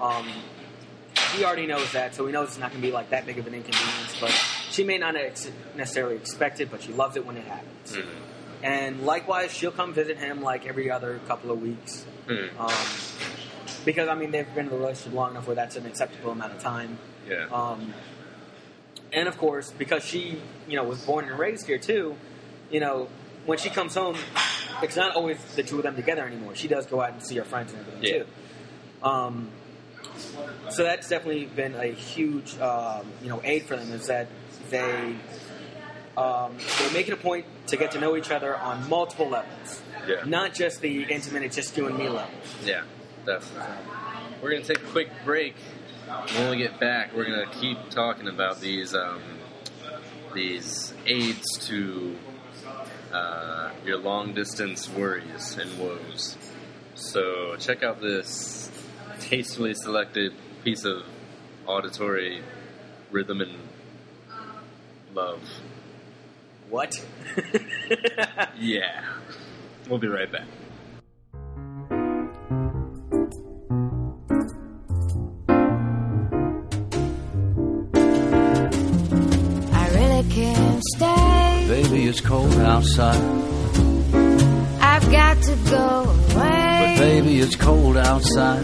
[0.00, 0.28] Um,
[1.34, 3.38] he already knows that, so he knows it's not going to be like that big
[3.38, 4.14] of an inconvenience.
[4.20, 4.30] But
[4.70, 7.96] she may not ex- necessarily expect it, but she loves it when it happens.
[7.96, 8.06] Mhm.
[8.62, 12.04] And likewise, she'll come visit him like every other couple of weeks.
[12.28, 12.50] Mhm.
[12.58, 12.72] Um,
[13.84, 16.52] because I mean, they've been in a relationship long enough where that's an acceptable amount
[16.54, 16.98] of time.
[17.28, 17.46] Yeah.
[17.52, 17.92] Um,
[19.12, 22.16] and of course, because she, you know, was born and raised here too,
[22.70, 23.08] you know,
[23.46, 24.16] when she comes home,
[24.82, 26.54] it's not always the two of them together anymore.
[26.54, 28.22] She does go out and see her friends and everything Yeah.
[28.22, 28.26] too.
[29.08, 29.48] Um,
[30.70, 34.28] so that's definitely been a huge, um, you know, aid for them is that
[34.70, 35.14] they
[36.16, 39.80] um, they make it a point to get to know each other on multiple levels,
[40.06, 40.24] Yeah.
[40.26, 42.28] not just the intimate, it's just you and me level.
[42.64, 42.82] Yeah,
[43.24, 43.72] definitely.
[44.42, 45.54] We're gonna take a quick break.
[46.34, 49.20] When we get back, we're gonna keep talking about these um,
[50.34, 52.16] these aids to
[53.12, 56.36] uh, your long distance worries and woes.
[56.94, 58.70] So check out this
[59.20, 60.32] tastefully selected
[60.64, 61.02] piece of
[61.66, 62.42] auditory
[63.10, 63.52] rhythm and
[65.14, 65.42] love.
[66.68, 66.94] What?
[68.60, 69.04] Yeah,
[69.88, 70.46] we'll be right back.
[79.72, 81.37] I really can't stay.
[81.68, 83.20] Baby, it's cold outside.
[84.80, 86.94] I've got to go away.
[86.96, 88.62] But baby, it's cold outside.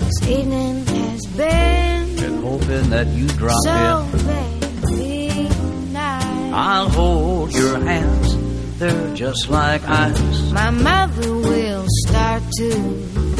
[0.00, 5.92] This evening has been And hoping that you drop so in.
[5.92, 6.52] nice.
[6.54, 8.36] I'll hold your hands.
[8.78, 10.50] They're just like ice.
[10.52, 12.68] My mother will start to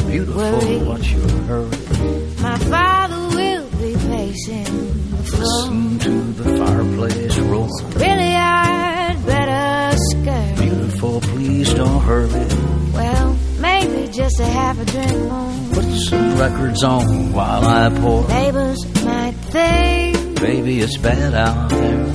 [0.09, 0.79] Beautiful, worry.
[0.79, 1.77] what's your hurry?
[2.41, 5.92] My father will be pacing the floor.
[12.03, 12.47] Hurry.
[12.93, 15.53] Well, maybe just a half a drink more.
[15.75, 18.27] Put some records on while I pour.
[18.29, 22.15] Neighbors might think, Baby, it's bad out there.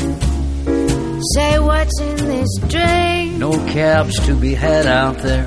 [1.34, 3.38] say what's in this drink.
[3.38, 5.46] No cabs to be had out there.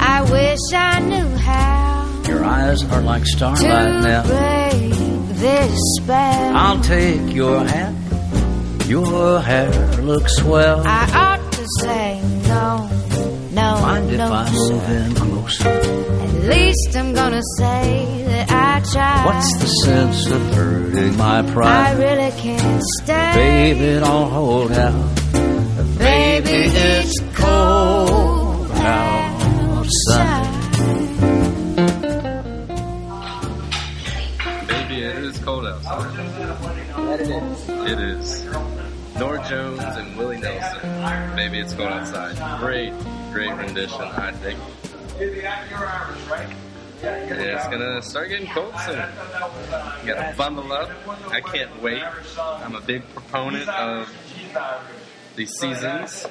[0.00, 4.22] I wish I knew how Your eyes are like starlight now.
[4.26, 4.92] break
[5.38, 6.56] this spell.
[6.56, 7.92] I'll take your hat.
[8.86, 9.70] Your hair
[10.02, 10.82] looks swell.
[10.86, 12.03] I ought to say no, no, Mind
[14.20, 14.30] if.
[14.30, 15.68] I move in closer?
[15.68, 19.24] At least I'm gonna say that I tried.
[19.26, 21.96] What's the sense of hurting my pride?
[21.96, 23.32] I really can't stay.
[23.74, 25.14] Baby, don't hold out.
[25.98, 30.50] Baby, it's cold outside.
[34.68, 37.20] Baby, it is cold outside.
[37.20, 37.68] it is.
[37.68, 38.44] It is.
[39.18, 41.34] Norah Jones and Willie Nelson.
[41.36, 42.60] Maybe it's cold outside.
[42.60, 42.92] Great,
[43.34, 44.60] great rendition, I think.
[47.02, 49.04] Yeah, it's gonna start getting cold soon.
[50.06, 50.88] Gotta bundle up.
[51.30, 52.04] I can't wait.
[52.38, 54.08] I'm a big proponent of
[55.34, 56.26] these seasons.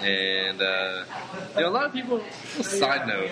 [0.00, 1.04] And, uh,
[1.54, 2.22] you know, a lot of people,
[2.62, 3.30] side note,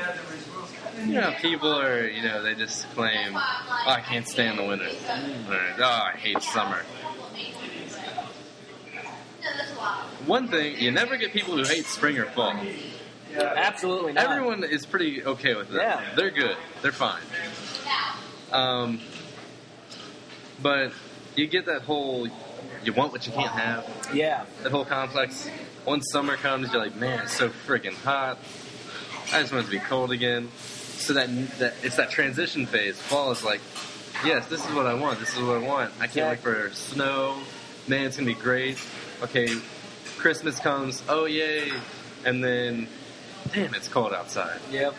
[1.06, 4.88] you know, people are, you know, they just claim, oh, I can't stand the winter.
[4.88, 6.82] Or, oh, I hate summer.
[10.26, 12.54] One thing you never get people who hate spring or fall.
[13.36, 14.24] Absolutely not.
[14.24, 15.76] Everyone is pretty okay with it.
[15.76, 16.14] Yeah.
[16.16, 16.56] They're good.
[16.82, 17.22] They're fine.
[18.52, 19.00] Um,
[20.62, 20.92] but
[21.36, 22.26] you get that whole
[22.84, 24.10] you want what you can't have.
[24.14, 24.44] Yeah.
[24.62, 25.48] That whole complex.
[25.84, 28.38] Once summer comes, you're like, man, it's so freaking hot.
[29.32, 30.50] I just want it to be cold again.
[30.56, 32.98] So that that it's that transition phase.
[32.98, 33.60] Fall is like,
[34.24, 35.20] yes, this is what I want.
[35.20, 35.92] This is what I want.
[36.00, 37.38] I can't wait for snow.
[37.86, 38.78] Man, it's gonna be great.
[39.22, 39.48] Okay,
[40.18, 41.02] Christmas comes.
[41.08, 41.70] Oh yay!
[42.24, 42.88] And then,
[43.52, 44.60] damn, it's cold outside.
[44.70, 44.94] Yep.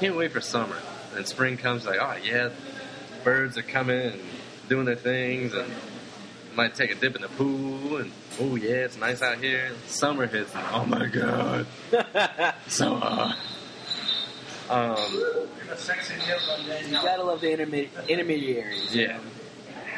[0.00, 0.76] Can't wait for summer.
[1.14, 2.50] And spring comes, like, oh yeah,
[3.24, 4.20] birds are coming and
[4.68, 5.70] doing their things, and
[6.54, 8.10] might take a dip in the pool, and
[8.40, 9.70] oh yeah, it's nice out here.
[9.86, 11.66] Summer hits, and oh my god,
[12.68, 13.36] so hot.
[14.68, 18.94] Um, You gotta love the intermedi- intermediaries.
[18.94, 19.18] Yeah.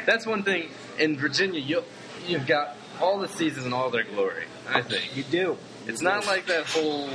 [0.05, 0.69] that's one thing.
[0.99, 1.83] In Virginia, you
[2.27, 4.45] you've got all the seasons in all their glory.
[4.67, 5.57] I think You do.
[5.87, 7.07] it's not like that whole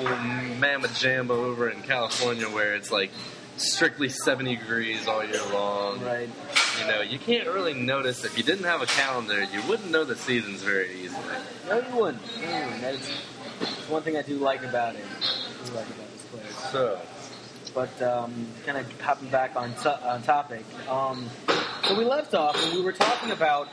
[0.58, 3.10] mamma jambo over in California where it's like
[3.56, 6.00] strictly 70 degrees all year long.
[6.02, 6.28] Right.
[6.80, 10.04] You know, you can't really notice if you didn't have a calendar, you wouldn't know
[10.04, 11.22] the seasons very easily.
[11.68, 12.22] No, you wouldn't.
[12.24, 13.08] Mm, that's,
[13.60, 15.04] that's one thing I do like about it.
[15.04, 16.56] I do like about this place.
[16.72, 17.00] So,
[17.74, 20.64] But um, kind of hopping back on, to- on topic.
[20.88, 21.28] Um,
[21.84, 23.68] so we left off and we were talking about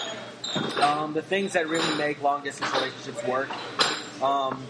[0.81, 3.49] um, the things that really make long distance relationships work.
[4.21, 4.63] Um,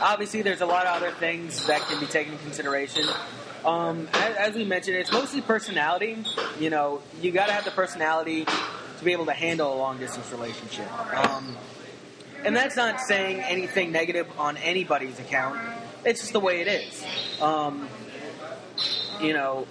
[0.00, 3.04] obviously, there's a lot of other things that can be taken into consideration.
[3.64, 6.24] Um, as, as we mentioned, it's mostly personality.
[6.58, 9.98] You know, you got to have the personality to be able to handle a long
[9.98, 10.90] distance relationship.
[11.14, 11.56] Um,
[12.44, 15.60] and that's not saying anything negative on anybody's account.
[16.04, 17.04] It's just the way it is.
[17.40, 17.88] Um,
[19.20, 19.66] you know,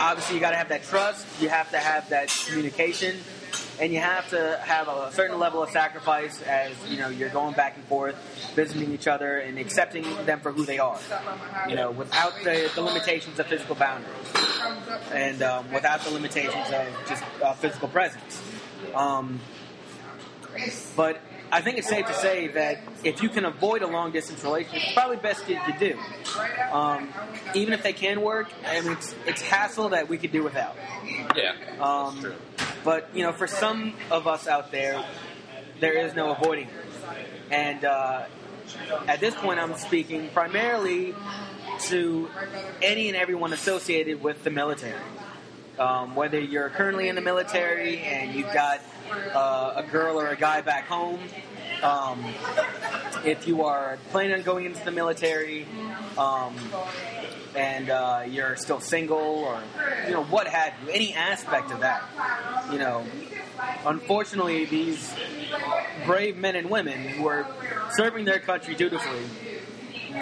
[0.00, 1.26] obviously you got to have that trust.
[1.40, 3.16] You have to have that communication,
[3.80, 7.54] and you have to have a certain level of sacrifice as you know you're going
[7.54, 8.16] back and forth,
[8.54, 10.98] visiting each other, and accepting them for who they are.
[11.68, 14.14] You know, without the, the limitations of physical boundaries,
[15.12, 18.42] and um, without the limitations of just uh, physical presence.
[18.94, 19.40] Um,
[20.96, 21.20] but
[21.52, 24.82] I think it's safe to say that if you can avoid a long distance relationship,
[24.84, 25.98] it's probably best you, you do.
[26.72, 27.12] Um,
[27.54, 30.76] even if they can work, I mean, it's, it's hassle that we could do without.
[31.36, 31.54] yeah.
[31.80, 32.34] Um,
[32.86, 35.04] but you know, for some of us out there,
[35.80, 36.84] there is no avoiding it.
[37.50, 38.26] And uh,
[39.08, 41.12] at this point, I'm speaking primarily
[41.88, 42.30] to
[42.80, 45.00] any and everyone associated with the military.
[45.80, 48.80] Um, whether you're currently in the military and you've got
[49.34, 51.18] uh, a girl or a guy back home,
[51.82, 52.24] um,
[53.24, 55.66] if you are planning on going into the military,
[56.16, 56.54] um,
[57.56, 59.62] and uh, you're still single, or
[60.06, 62.02] you know what have you, any aspect of that,
[62.72, 63.04] you know.
[63.86, 65.14] Unfortunately, these
[66.04, 67.46] brave men and women who are
[67.92, 69.22] serving their country dutifully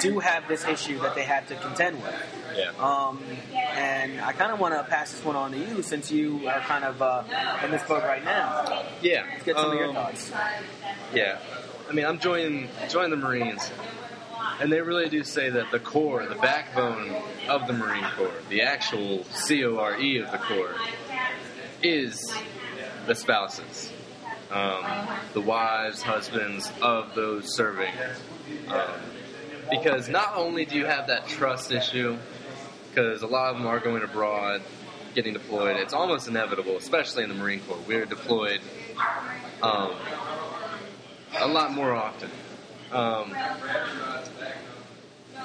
[0.01, 2.15] do have this issue that they have to contend with.
[2.57, 2.71] Yeah.
[2.79, 3.21] Um,
[3.55, 6.61] and I kind of want to pass this one on to you since you are
[6.61, 7.25] kind of uh,
[7.65, 8.85] in this boat right now.
[9.03, 9.25] Yeah.
[9.33, 10.31] Let's get some of your Um, thoughts.
[11.13, 11.39] Yeah,
[11.89, 13.71] I mean, I'm joining joining the Marines,
[14.61, 17.15] and they really do say that the core, the backbone
[17.49, 20.75] of the Marine Corps, the actual C O R E of the Corps,
[21.83, 22.35] is
[23.07, 23.93] the spouses,
[24.51, 24.85] um,
[25.33, 27.93] the wives, husbands of those serving.
[28.69, 29.01] Um,
[29.71, 32.17] because not only do you have that trust issue,
[32.91, 34.63] because a lot of them are going abroad,
[35.15, 35.77] getting deployed.
[35.77, 37.79] It's almost inevitable, especially in the Marine Corps.
[37.87, 38.61] We're deployed
[39.63, 39.93] um,
[41.39, 42.31] a lot more often.
[42.95, 43.35] Um,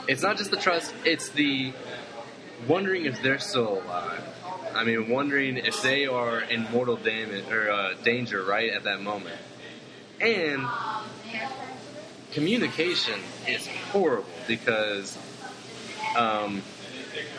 [0.07, 1.73] it's not just the trust; it's the
[2.67, 4.23] wondering if they're still alive.
[4.75, 9.01] I mean, wondering if they are in mortal damage or uh, danger right at that
[9.01, 9.35] moment.
[10.21, 10.67] And
[12.31, 15.17] communication is horrible because
[16.15, 16.61] um,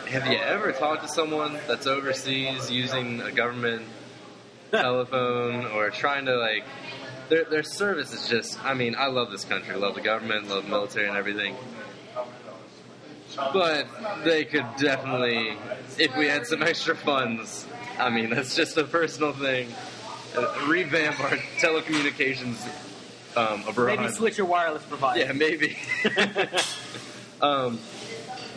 [0.07, 3.85] have you ever talked to someone that's overseas using a government
[4.71, 6.65] telephone or trying to like
[7.31, 10.65] their their service is just I mean I love this country, love the government, love
[10.65, 11.55] the military and everything.
[13.53, 13.87] But
[14.25, 15.57] they could definitely
[15.97, 17.65] if we had some extra funds,
[17.97, 19.69] I mean that's just a personal thing.
[20.35, 22.67] uh, Revamp our telecommunications
[23.37, 23.99] um, abroad.
[23.99, 25.21] Maybe switch your wireless provider.
[25.21, 25.77] Yeah, maybe.
[27.41, 27.79] um,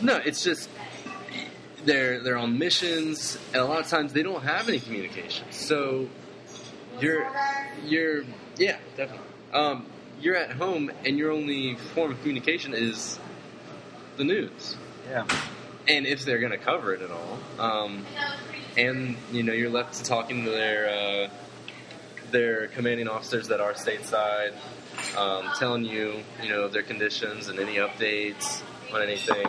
[0.01, 0.69] no, it's just
[1.85, 5.49] they're they're on missions, and a lot of times they don't have any communication.
[5.51, 6.09] So
[6.99, 7.25] you're
[7.85, 8.25] you're
[8.57, 9.25] yeah, definitely.
[9.53, 9.85] Um,
[10.21, 13.19] you're at home, and your only form of communication is
[14.17, 14.75] the news,
[15.09, 15.25] Yeah.
[15.87, 17.39] and if they're going to cover it at all.
[17.59, 18.05] Um,
[18.77, 21.29] and you know, you're left to talking to their uh,
[22.31, 24.53] their commanding officers that are stateside.
[25.17, 28.61] um, telling you, you know, their conditions and any updates
[28.93, 29.45] on anything.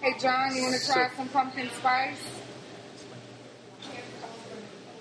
[0.00, 2.16] Hey, John, you want to try some pumpkin spice?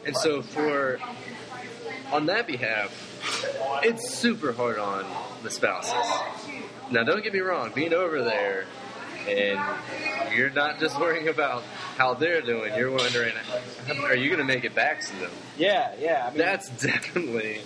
[0.06, 1.00] And so for
[2.12, 2.92] on that behalf,
[3.84, 5.06] it's super hard on
[5.44, 5.94] the spouses.
[6.92, 8.66] Now, don't get me wrong, being over there
[9.28, 9.60] and
[10.36, 11.64] you're not just worrying about
[11.98, 13.34] how they're doing, you're wondering,
[14.04, 15.32] are you going to make it back to them?
[15.58, 16.26] Yeah, yeah.
[16.28, 17.62] I mean, That's definitely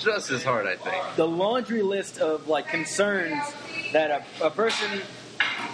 [0.00, 1.02] just as hard, I think.
[1.16, 3.42] the laundry list of like concerns
[3.92, 5.00] that a, a person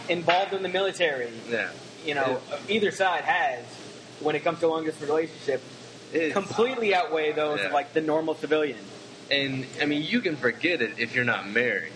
[0.09, 1.71] involved in the military, Yeah.
[2.05, 3.65] you know, either side has
[4.21, 5.63] when it comes to a long distance relationship,
[6.13, 7.67] It's- completely outweigh those Yeah.
[7.67, 8.79] of like the normal civilian.
[9.31, 11.93] And I mean, you can forget it if you're not married.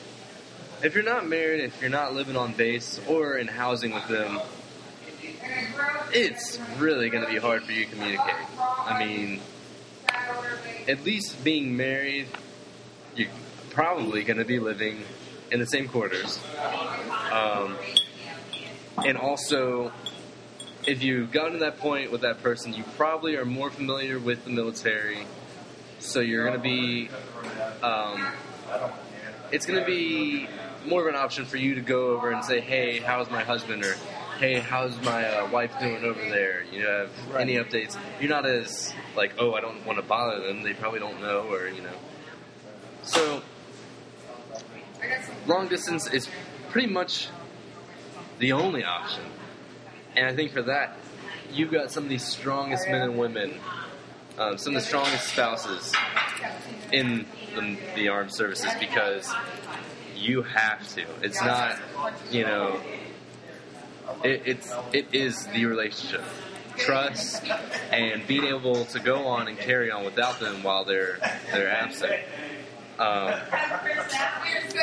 [0.82, 4.40] If you're not married, if you're not living on base or in housing with them,
[6.12, 8.34] it's really going to be hard for you to communicate.
[8.58, 9.40] I mean,
[10.88, 12.26] at least being married,
[13.16, 13.28] you're
[13.70, 15.04] probably going to be living
[15.50, 16.38] in the same quarters.
[17.30, 17.76] Um,
[19.06, 19.92] and also,
[20.86, 24.44] if you've gotten to that point with that person, you probably are more familiar with
[24.44, 25.26] the military.
[26.00, 27.08] So you're going to be,
[27.82, 28.26] um,
[29.52, 30.48] it's going to be
[30.86, 33.84] more of an option for you to go over and say, hey, how's my husband?
[33.84, 33.94] Or,
[34.40, 36.64] hey, how's my uh, wife doing over there?
[36.72, 37.42] You have Right.
[37.42, 37.96] any updates?
[38.20, 40.62] You're not as, like, oh, I don't want to bother them.
[40.64, 41.94] They probably don't know, or, you know.
[43.04, 43.42] So,
[45.46, 46.28] long distance is
[46.70, 47.28] pretty much
[48.38, 49.22] the only option.
[50.16, 50.96] And I think for that,
[51.52, 53.58] you've got some of the strongest men and women,
[54.38, 55.92] um, some of the strongest spouses
[56.92, 59.32] in the, the armed services because
[60.16, 61.04] you have to.
[61.22, 61.78] It's not,
[62.30, 62.80] you know,
[64.24, 66.24] it, it's it is the relationship,
[66.76, 67.44] trust,
[67.90, 71.18] and being able to go on and carry on without them while they're
[71.50, 72.20] they're absent.
[72.98, 73.34] Um,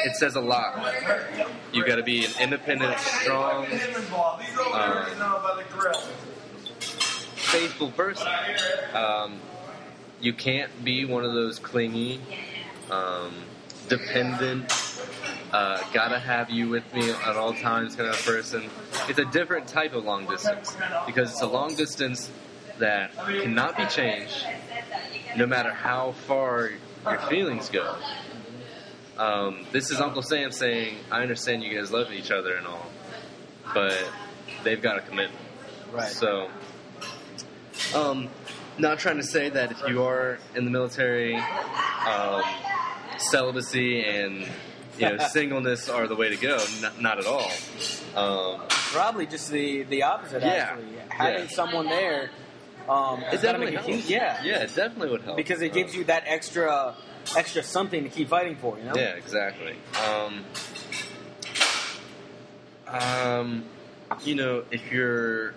[0.05, 0.93] it says a lot.
[1.71, 3.67] You got to be an independent, strong,
[4.73, 5.05] um,
[7.35, 8.27] faithful person.
[8.93, 9.39] Um,
[10.21, 12.19] you can't be one of those clingy,
[12.91, 13.33] um,
[13.87, 14.71] dependent,
[15.51, 18.69] uh, gotta have you with me at all times kind of person.
[19.07, 22.29] It's a different type of long distance because it's a long distance
[22.77, 24.45] that cannot be changed
[25.35, 26.71] no matter how far
[27.05, 27.95] your feelings go.
[29.17, 32.85] Um, this is Uncle Sam saying, I understand you guys love each other and all,
[33.73, 33.97] but
[34.63, 35.41] they've got a commitment.
[35.91, 36.07] Right.
[36.09, 36.49] So,
[37.93, 38.29] um,
[38.77, 42.43] not trying to say that if you are in the military, um,
[43.17, 44.45] celibacy and
[44.97, 46.57] you know singleness are the way to go.
[46.83, 47.51] N- not at all.
[48.15, 50.41] Um, Probably just the the opposite.
[50.43, 50.47] Yeah.
[50.49, 51.47] Actually, having Yeah.
[51.49, 52.29] someone there,
[52.89, 54.09] um, it definitely helps.
[54.09, 56.95] yeah, yeah, it definitely would help because it gives you that extra
[57.37, 58.77] extra something to keep fighting for.
[58.77, 58.93] You know.
[58.95, 59.75] Yeah, exactly.
[60.05, 60.45] Um,
[62.87, 63.65] um,
[64.23, 65.53] you know, if you're,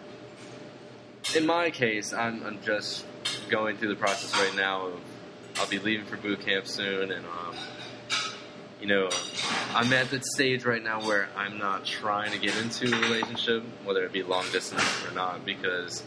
[1.34, 3.06] in my case, I'm, I'm just
[3.48, 5.00] going through the process right now of
[5.56, 7.54] I'll be leaving for boot camp soon, and um,
[8.80, 9.08] you know,
[9.74, 13.62] I'm at that stage right now where I'm not trying to get into a relationship,
[13.84, 16.02] whether it be long distance or not, because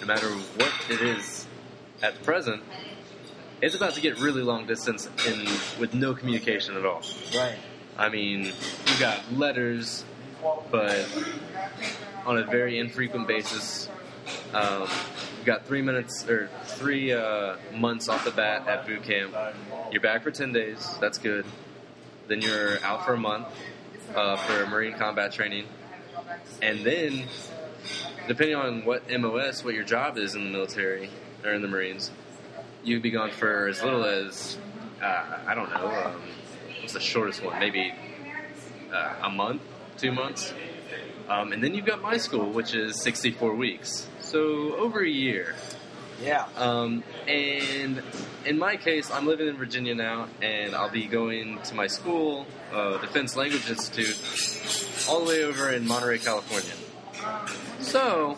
[0.00, 1.46] no matter what it is
[2.02, 2.62] at the present,
[3.60, 5.48] it's about to get really long distance and
[5.80, 7.02] with no communication at all.
[7.34, 7.56] Right.
[7.96, 10.04] I mean, you got letters,
[10.70, 11.08] but
[12.26, 13.88] on a very infrequent basis.
[14.52, 14.88] Um,
[15.38, 19.34] you got three minutes or three uh, months off the bat at boot camp.
[19.92, 20.96] You're back for ten days.
[21.00, 21.46] That's good.
[22.26, 23.46] Then you're out for a month
[24.14, 25.66] uh, for Marine combat training,
[26.60, 27.26] and then
[28.26, 31.10] depending on what MOS, what your job is in the military
[31.44, 32.10] or in the Marines,
[32.82, 34.58] you could be gone for as little as
[35.02, 35.88] uh, I don't know.
[35.88, 36.22] Um,
[36.80, 37.58] what's the shortest one?
[37.58, 37.92] Maybe
[38.92, 39.62] uh, a month,
[39.98, 40.52] two months.
[41.28, 44.08] Um, and then you've got my school, which is 64 weeks.
[44.20, 45.54] So over a year.
[46.22, 46.46] Yeah.
[46.56, 48.02] Um, and
[48.46, 52.46] in my case, I'm living in Virginia now, and I'll be going to my school,
[52.72, 54.18] uh, Defense Language Institute,
[55.08, 56.72] all the way over in Monterey, California.
[57.86, 58.36] So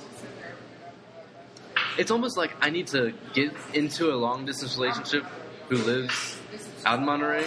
[1.98, 5.24] it's almost like I need to get into a long distance relationship
[5.68, 6.36] who lives
[6.84, 7.46] out in Monterey.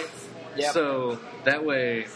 [0.56, 0.72] Yep.
[0.74, 2.06] So that way,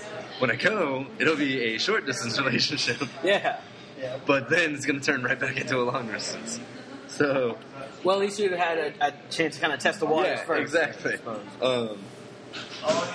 [0.40, 3.60] when I go, it'll be a short distance relationship, Yeah.
[3.98, 4.18] yeah.
[4.26, 6.60] but then it's going to turn right back into a long distance.
[7.08, 7.56] So
[8.04, 10.44] Well, at least you had a, a chance to kind of test the waters yeah,
[10.44, 10.60] first.
[10.74, 11.14] exactly.
[11.62, 11.98] Um,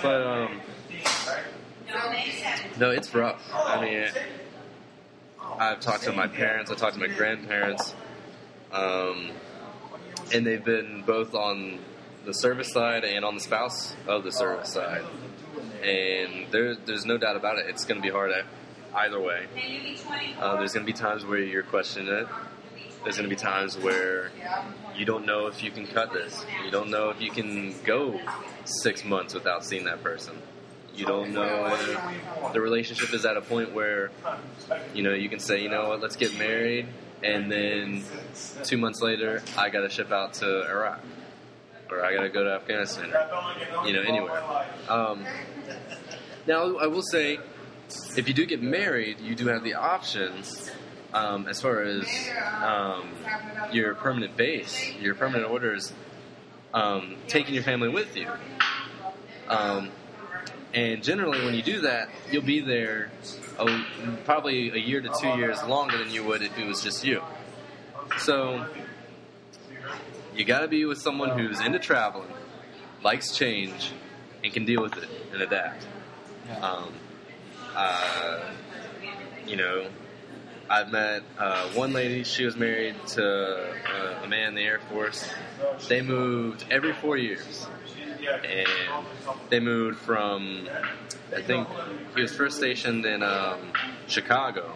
[0.02, 0.60] but um,
[2.80, 3.40] no, it's rough.
[3.54, 4.08] I mean,
[5.58, 6.70] I've talked to my parents.
[6.70, 7.94] I talked to my grandparents,
[8.72, 9.30] um,
[10.32, 11.78] and they've been both on
[12.24, 15.02] the service side and on the spouse of the service side,
[15.82, 17.66] and there, there's no doubt about it.
[17.68, 18.32] It's going to be hard
[18.94, 19.46] either way.
[20.38, 22.26] Uh, there's going to be times where you're questioning it.
[23.02, 24.30] There's going to be times where
[24.94, 26.44] you don't know if you can cut this.
[26.64, 28.20] You don't know if you can go
[28.64, 30.40] six months without seeing that person.
[30.94, 31.76] You don't know
[32.52, 34.10] the relationship is at a point where,
[34.94, 36.86] you know, you can say, you know what, let's get married,
[37.22, 38.04] and then
[38.64, 41.00] two months later, I got to ship out to Iraq,
[41.90, 43.12] or I got to go to Afghanistan,
[43.86, 44.66] you know, anywhere.
[44.88, 45.24] Um,
[46.46, 47.38] now, I will say,
[48.16, 50.70] if you do get married, you do have the options
[51.14, 52.06] um, as far as
[52.62, 53.10] um,
[53.70, 55.92] your permanent base, your permanent orders,
[56.74, 58.28] um, taking your family with you.
[59.48, 59.90] Um,
[60.74, 63.10] and generally, when you do that, you'll be there
[63.58, 63.84] a,
[64.24, 67.22] probably a year to two years longer than you would if it was just you.
[68.18, 68.66] So,
[70.34, 72.32] you got to be with someone who's into traveling,
[73.02, 73.92] likes change,
[74.42, 75.86] and can deal with it and adapt.
[76.60, 76.92] Um,
[77.74, 78.40] uh,
[79.46, 79.86] you know,
[80.68, 82.24] I've met uh, one lady.
[82.24, 85.28] She was married to uh, a man in the Air Force.
[85.88, 87.66] They moved every four years,
[88.26, 89.06] and
[89.48, 90.68] they moved from.
[91.34, 91.66] I think
[92.14, 93.72] he was first stationed in um,
[94.06, 94.74] Chicago.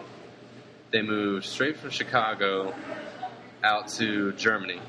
[0.90, 2.74] They moved straight from Chicago
[3.62, 4.80] out to Germany.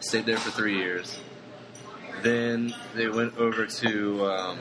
[0.00, 1.18] Stayed there for three years.
[2.22, 4.58] Then they went over to, um,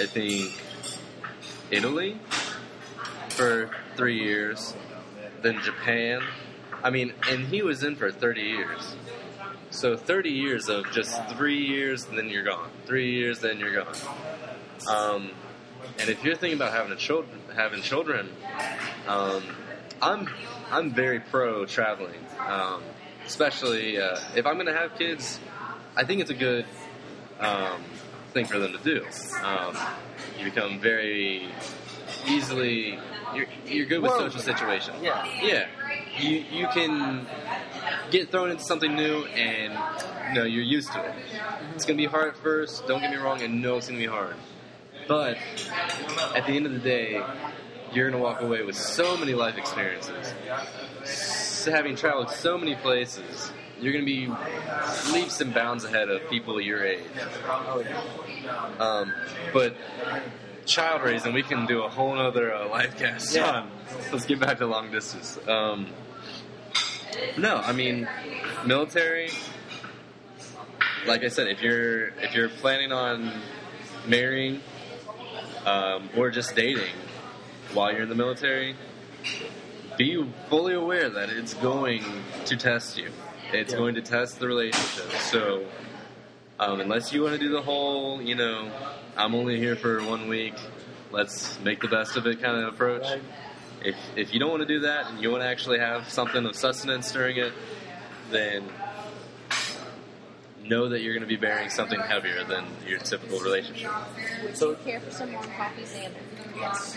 [0.00, 0.52] I think,
[1.70, 2.18] Italy
[3.30, 4.74] for three years,
[5.42, 6.22] then Japan.
[6.82, 8.96] I mean, and he was in for 30 years.
[9.70, 12.70] So 30 years of just three years, and then you're gone.
[12.86, 13.94] Three years, then you're gone.
[14.88, 15.30] Um,
[15.98, 18.30] and if you're thinking about having a children, having children,
[19.06, 19.42] um,
[20.00, 20.28] I'm
[20.70, 22.82] I'm very pro traveling, um,
[23.26, 25.38] especially uh, if I'm going to have kids.
[25.96, 26.64] I think it's a good
[27.40, 27.82] um,
[28.32, 29.04] thing for them to do.
[29.42, 29.76] Um,
[30.38, 31.48] you become very
[32.26, 32.98] easily
[33.34, 34.98] you're, you're good with social situations.
[35.02, 35.24] Yeah.
[35.42, 35.66] Yeah.
[36.18, 37.26] You you can
[38.10, 39.72] get thrown into something new and
[40.28, 41.14] you know you're used to it.
[41.74, 44.06] It's gonna be hard at first, don't get me wrong, and know it's gonna be
[44.06, 44.34] hard.
[45.06, 45.38] But
[46.34, 47.22] at the end of the day,
[47.92, 50.34] you're gonna walk away with so many life experiences.
[51.02, 53.50] S- having traveled so many places,
[53.80, 54.28] you're gonna be
[55.12, 57.04] leaps and bounds ahead of people your age.
[58.78, 59.12] Um,
[59.52, 59.74] but
[60.68, 63.50] child raising, we can do a whole nother uh, life cast Yeah.
[63.50, 63.70] on.
[64.12, 65.38] Let's get back to long distance.
[65.48, 65.88] Um,
[67.36, 68.06] no, I mean
[68.64, 69.30] military.
[71.06, 73.32] Like I said, if you're if you're planning on
[74.06, 74.60] marrying
[75.64, 76.94] um, or just dating
[77.72, 78.76] while you're in the military,
[79.96, 82.04] be fully aware that it's going
[82.46, 83.10] to test you.
[83.52, 83.78] It's Yeah.
[83.78, 85.10] going to test the relationship.
[85.20, 85.64] So,
[86.60, 88.70] um, unless you want to do the whole, you know,
[89.18, 90.54] I'm only here for one week,
[91.10, 93.04] let's make the best of it kind of approach.
[93.84, 96.46] If if you don't want to do that and you want to actually have something
[96.46, 97.52] of sustenance during it,
[98.30, 98.64] then
[100.62, 103.90] know that you're going to be bearing something heavier than your typical relationship.
[104.54, 106.12] So care for someone, Coffee Xander.
[106.56, 106.96] Yes.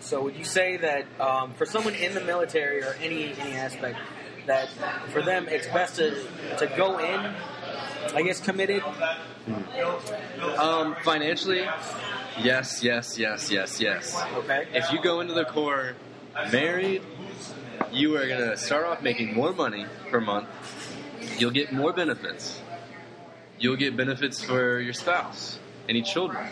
[0.00, 3.98] So would you say that um, for someone in the military or any any aspect,
[4.46, 4.70] that
[5.10, 6.22] for them it's best to
[6.58, 7.34] to go in,
[8.14, 8.82] I guess, committed?
[10.56, 11.66] Um, financially,
[12.40, 14.22] yes, yes, yes, yes, yes.
[14.36, 14.66] Okay.
[14.72, 15.94] If you go into the Corps
[16.52, 17.02] married,
[17.92, 20.48] you are going to start off making more money per month.
[21.38, 22.60] You'll get more benefits.
[23.58, 26.48] You'll get benefits for your spouse, any children.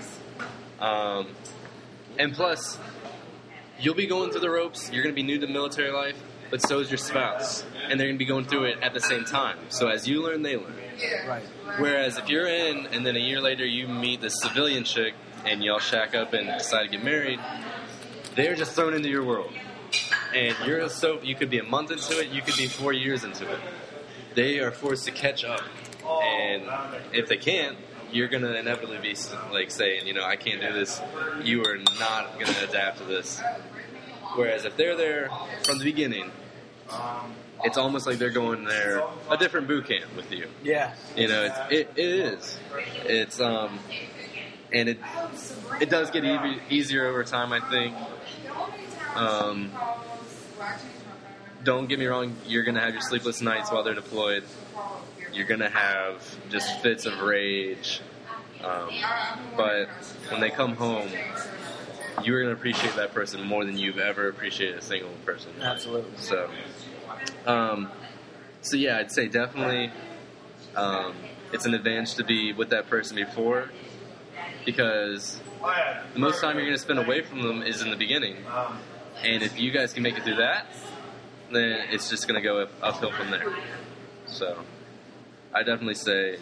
[0.81, 1.29] Um,
[2.19, 2.79] and plus,
[3.79, 4.91] you'll be going through the ropes.
[4.93, 7.65] You're going to be new to military life, but so is your spouse.
[7.89, 9.59] And they're going to be going through it at the same time.
[9.69, 10.75] So as you learn, they learn.
[11.27, 11.43] Right.
[11.79, 15.63] Whereas if you're in and then a year later you meet this civilian chick and
[15.63, 17.41] y'all shack up and decide to get married,
[18.35, 19.53] they're just thrown into your world.
[20.35, 23.25] And you're so you could be a month into it, you could be four years
[23.25, 23.61] into it.
[24.35, 25.63] They are forced to catch up,
[26.05, 26.65] and
[27.13, 27.77] if they can't,
[28.13, 29.17] you're gonna inevitably be
[29.51, 31.01] like saying, you know, I can't do this.
[31.43, 33.41] You are not gonna adapt to this.
[34.35, 35.31] Whereas if they're there
[35.65, 36.31] from the beginning,
[37.67, 40.49] it's almost like they're going there a different boot camp with you.
[40.63, 40.95] Yeah.
[41.17, 42.59] You know, it's, it, it is.
[43.05, 43.79] It's um,
[44.73, 44.99] and it
[45.81, 47.53] it does get e- easier over time.
[47.53, 47.95] I think.
[49.15, 49.73] Um,
[51.65, 52.37] don't get me wrong.
[52.47, 54.45] You're gonna have your sleepless nights while they're deployed.
[55.33, 58.01] You're gonna have just fits of rage.
[58.63, 58.91] Um,
[59.57, 59.89] but
[60.31, 61.09] when they come home,
[62.23, 65.51] you're gonna appreciate that person more than you've ever appreciated a single person.
[65.61, 66.11] Absolutely.
[66.19, 66.51] So,
[67.47, 67.91] um,
[68.61, 69.93] so yeah, I'd say definitely
[70.75, 71.15] um,
[71.53, 73.71] it's an advantage to be with that person before
[74.65, 75.41] because
[76.13, 78.37] the most time you're going to spend away from them is in the beginning.
[79.23, 80.67] And if you guys can make it through that,
[81.53, 83.57] then it's just going to go up, uphill from there.
[84.27, 84.59] So
[85.55, 86.39] I definitely say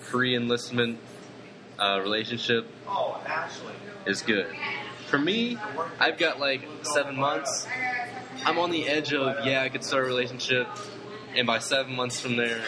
[0.00, 0.98] pre enlistment
[1.78, 2.68] uh, relationship
[4.06, 4.48] is good.
[5.08, 5.56] For me,
[6.00, 7.66] I've got like seven months.
[8.46, 10.68] I'm on the edge of, yeah, I could start a relationship.
[11.34, 12.62] And by seven months from there,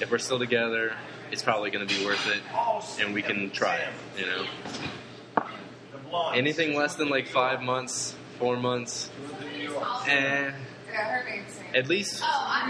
[0.00, 0.92] if we're still together,
[1.30, 2.42] it's probably going to be worth it.
[3.00, 4.44] And we can try it, you know?
[6.34, 9.08] Anything less than like five months, four months,
[10.08, 10.50] eh.
[11.74, 12.22] At least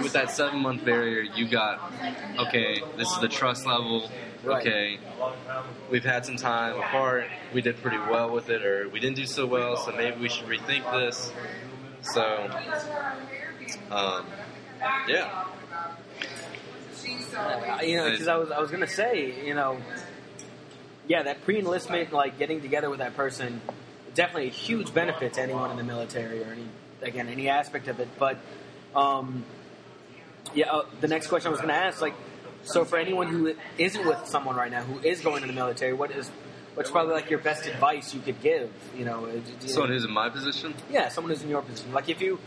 [0.02, 1.92] with that seven month barrier, you got,
[2.38, 4.10] okay, this is the trust level.
[4.44, 4.98] Okay,
[5.90, 7.26] we've had some time apart.
[7.54, 10.28] We did pretty well with it, or we didn't do so well, so maybe we
[10.28, 11.32] should rethink this.
[12.04, 12.50] So,
[13.90, 14.26] um,
[15.08, 15.44] yeah.
[17.36, 19.78] Uh, you know, because I was I was gonna say, you know,
[21.08, 23.60] yeah, that pre-enlistment, like getting together with that person,
[24.14, 26.66] definitely a huge benefit to anyone in the military or any
[27.02, 28.08] again any aspect of it.
[28.18, 28.38] But
[28.94, 29.44] um,
[30.54, 32.14] yeah, uh, the next question I was gonna ask, like,
[32.62, 35.92] so for anyone who isn't with someone right now who is going to the military,
[35.92, 36.30] what is
[36.74, 38.70] what's probably like your best advice you could give?
[38.96, 41.92] You know, you- Someone who's in my position, yeah, someone who's in your position.
[41.92, 42.38] Like if you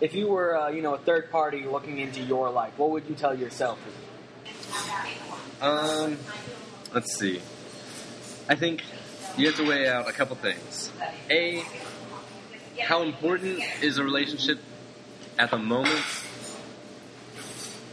[0.00, 3.06] if you were uh, you know a third party looking into your life, what would
[3.08, 3.78] you tell yourself?
[5.60, 6.18] Um,
[6.92, 7.40] let's see.
[8.48, 8.82] I think
[9.36, 10.90] you have to weigh out a couple things.
[11.30, 11.62] A,
[12.80, 14.58] how important is a relationship
[15.38, 16.02] at the moment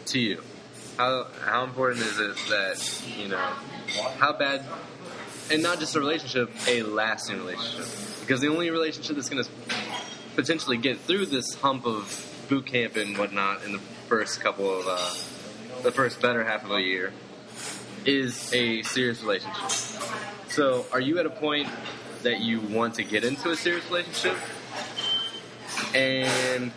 [0.08, 0.42] to you?
[0.98, 3.38] How how important is it that you know
[4.18, 4.66] how bad,
[5.52, 7.86] and not just a relationship, a lasting relationship?
[8.22, 9.50] Because the only relationship that's going to
[10.36, 14.86] potentially get through this hump of boot camp and whatnot in the first couple of
[14.88, 17.14] uh, the first better half of a year
[18.06, 19.70] is a serious relationship.
[20.50, 21.68] So, are you at a point
[22.24, 24.36] that you want to get into a serious relationship?
[25.94, 26.72] And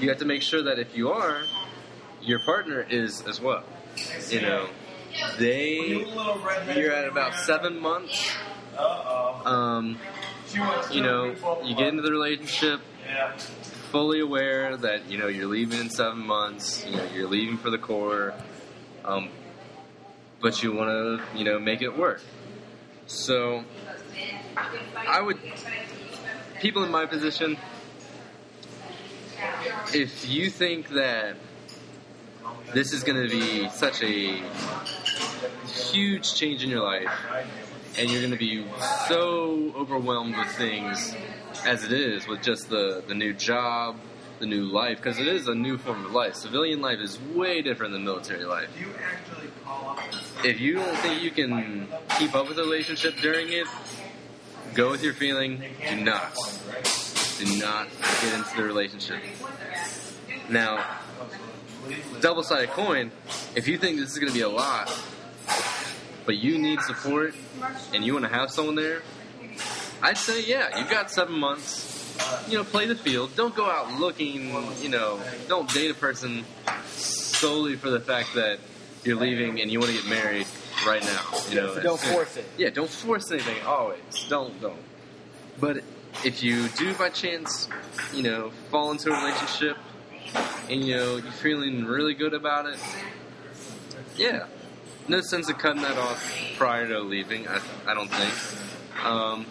[0.00, 1.42] you have to make sure that if you are,
[2.20, 3.64] your partner is as well.
[4.30, 4.68] You know,
[5.38, 6.06] they,
[6.74, 8.32] you're at about seven months.
[9.44, 9.98] Um,
[10.90, 12.80] you know, you get into the relationship
[13.90, 17.68] fully aware that, you know, you're leaving in seven months, you know, you're leaving for
[17.68, 18.32] the Corps.
[19.04, 19.28] Um,
[20.40, 22.20] but you want to, you know, make it work.
[23.06, 23.64] So,
[24.96, 25.38] I would,
[26.60, 27.58] people in my position,
[29.92, 31.36] if you think that
[32.72, 34.42] this is going to be such a
[35.72, 37.10] huge change in your life,
[37.98, 38.64] and you're going to be
[39.08, 41.14] so overwhelmed with things
[41.66, 43.96] as it is with just the, the new job,
[44.38, 46.34] the new life, because it is a new form of life.
[46.34, 48.70] Civilian life is way different than military life
[50.44, 51.86] if you don't think you can
[52.18, 53.66] keep up with the relationship during it,
[54.74, 55.62] go with your feeling.
[55.88, 56.34] Do not.
[57.38, 57.88] Do not
[58.20, 59.18] get into the relationship.
[60.48, 60.84] Now,
[62.20, 63.10] double sided coin,
[63.54, 64.88] if you think this is going to be a lot,
[66.26, 67.34] but you need support
[67.92, 69.02] and you want to have someone there,
[70.02, 71.90] I'd say, yeah, you've got seven months.
[72.48, 73.34] You know, play the field.
[73.36, 76.44] Don't go out looking, you know, don't date a person
[76.86, 78.58] solely for the fact that
[79.04, 80.46] you're leaving and you want to get married
[80.86, 81.22] right now.
[81.48, 82.44] You know, don't force it.
[82.58, 83.64] Yeah, don't force anything.
[83.66, 84.82] Always, don't, don't.
[85.58, 85.78] But
[86.24, 87.68] if you do by chance,
[88.14, 89.76] you know, fall into a relationship
[90.68, 92.78] and you know you're feeling really good about it,
[94.16, 94.46] yeah,
[95.08, 97.48] no sense of cutting that off prior to leaving.
[97.48, 99.46] I, I don't think, um,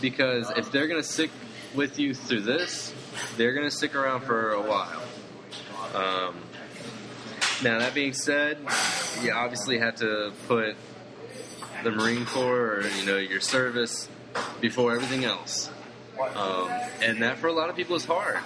[0.00, 1.30] because if they're gonna stick
[1.74, 2.92] with you through this,
[3.36, 5.02] they're gonna stick around for a while.
[5.94, 6.36] Um,
[7.62, 8.58] now that being said,
[9.22, 10.76] you obviously have to put
[11.82, 14.08] the Marine Corps or you know your service
[14.60, 15.70] before everything else,
[16.34, 16.68] um,
[17.00, 18.38] and that for a lot of people is hard.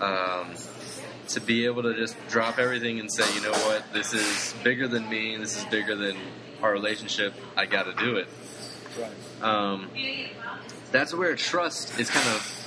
[0.00, 0.54] Um,
[1.28, 4.88] to be able to just drop everything and say, you know what, this is bigger
[4.88, 6.16] than me, this is bigger than
[6.62, 7.34] our relationship.
[7.56, 8.28] I got to do it.
[9.42, 9.90] Um,
[10.90, 12.58] that's where trust is kind of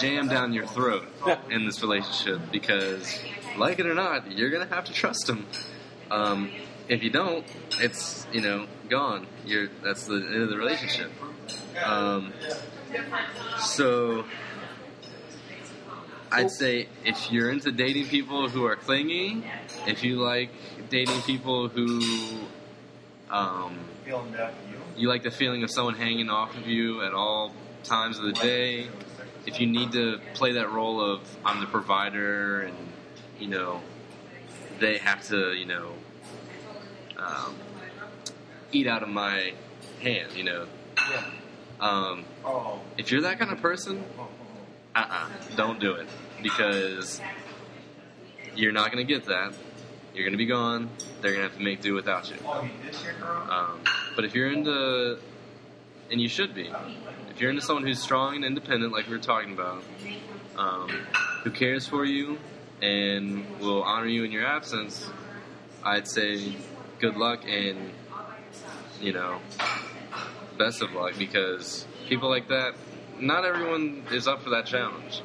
[0.00, 1.06] jammed down your throat
[1.50, 3.18] in this relationship because,
[3.58, 5.46] like it or not, you're gonna have to trust them.
[6.10, 6.52] Um,
[6.88, 7.44] if you don't,
[7.80, 9.26] it's you know gone.
[9.44, 11.10] You're that's the end of the relationship.
[11.84, 12.32] Um,
[13.58, 14.24] so
[16.32, 19.44] I'd say if you're into dating people who are clingy,
[19.86, 20.50] if you like
[20.88, 22.00] dating people who
[23.30, 23.78] um,
[24.96, 25.08] you?
[25.08, 27.52] like the feeling of someone hanging off of you at all
[27.84, 28.88] times of the day,
[29.44, 32.76] if you need to play that role of I'm the provider and
[33.38, 33.82] you know
[34.80, 35.92] they have to you know
[37.18, 37.54] um,
[38.72, 39.52] eat out of my
[40.00, 40.66] hand, you know.
[41.78, 42.24] Um,
[42.96, 44.04] if you're that kind of person,
[44.94, 46.08] uh-uh, don't do it
[46.42, 47.20] because
[48.54, 49.54] you're not going to get that.
[50.14, 50.90] You're going to be gone.
[51.20, 52.36] They're going to have to make do without you.
[53.48, 53.80] Um,
[54.14, 55.18] but if you're into,
[56.10, 56.70] and you should be,
[57.30, 59.82] if you're into someone who's strong and independent, like we were talking about,
[60.56, 60.90] um,
[61.44, 62.38] who cares for you
[62.82, 65.08] and will honor you in your absence,
[65.82, 66.56] I'd say
[66.98, 67.90] good luck and,
[69.00, 69.40] you know,
[70.58, 72.74] best of luck because people like that,
[73.22, 75.22] not everyone is up for that challenge.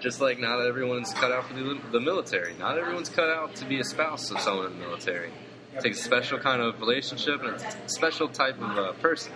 [0.00, 2.54] Just like not everyone's cut out for the, the military.
[2.58, 5.30] Not everyone's cut out to be a spouse of someone in the military.
[5.74, 9.32] It takes a special kind of relationship and a special type of uh, person.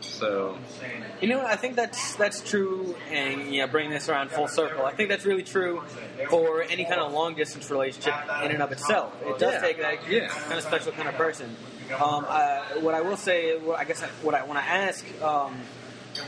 [0.00, 0.58] So,
[1.20, 1.40] You know.
[1.46, 5.08] I think that's that's true, and you know, bringing this around full circle, I think
[5.08, 5.82] that's really true
[6.28, 9.14] for any kind of long distance relationship in and of itself.
[9.24, 9.60] It does Yeah.
[9.60, 10.28] take that Yeah.
[10.28, 11.56] kind of special kind of person.
[11.94, 15.56] Um, uh, what I will say, I guess, I, what I want to ask, um,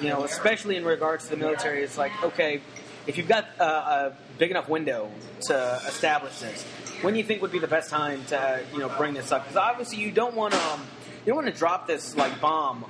[0.00, 2.60] you know, especially in regards to the military, it's like, okay,
[3.06, 5.10] if you've got uh, a big enough window
[5.48, 6.62] to establish this,
[7.02, 9.42] when do you think would be the best time to, you know, bring this up?
[9.44, 10.80] Because obviously, you don't want to, um,
[11.26, 12.84] you don't want to drop this like bomb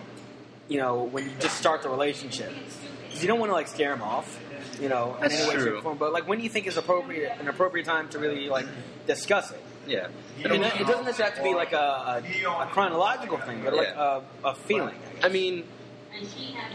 [0.67, 2.51] you know, when you just start the relationship.
[3.11, 4.41] 'Cause you don't want to like scare them off,
[4.81, 5.79] you know, in That's any way, shape, true.
[5.79, 5.99] or form.
[5.99, 8.67] But like, when do you think is appropriate an appropriate time to really like
[9.07, 9.61] discuss it?
[9.87, 10.07] yeah.
[10.43, 13.75] I mean, it doesn't necessarily have to be like a, a, a chronological thing, but
[13.75, 14.21] like Yeah.
[14.43, 14.95] a, a feeling.
[15.23, 15.65] I mean,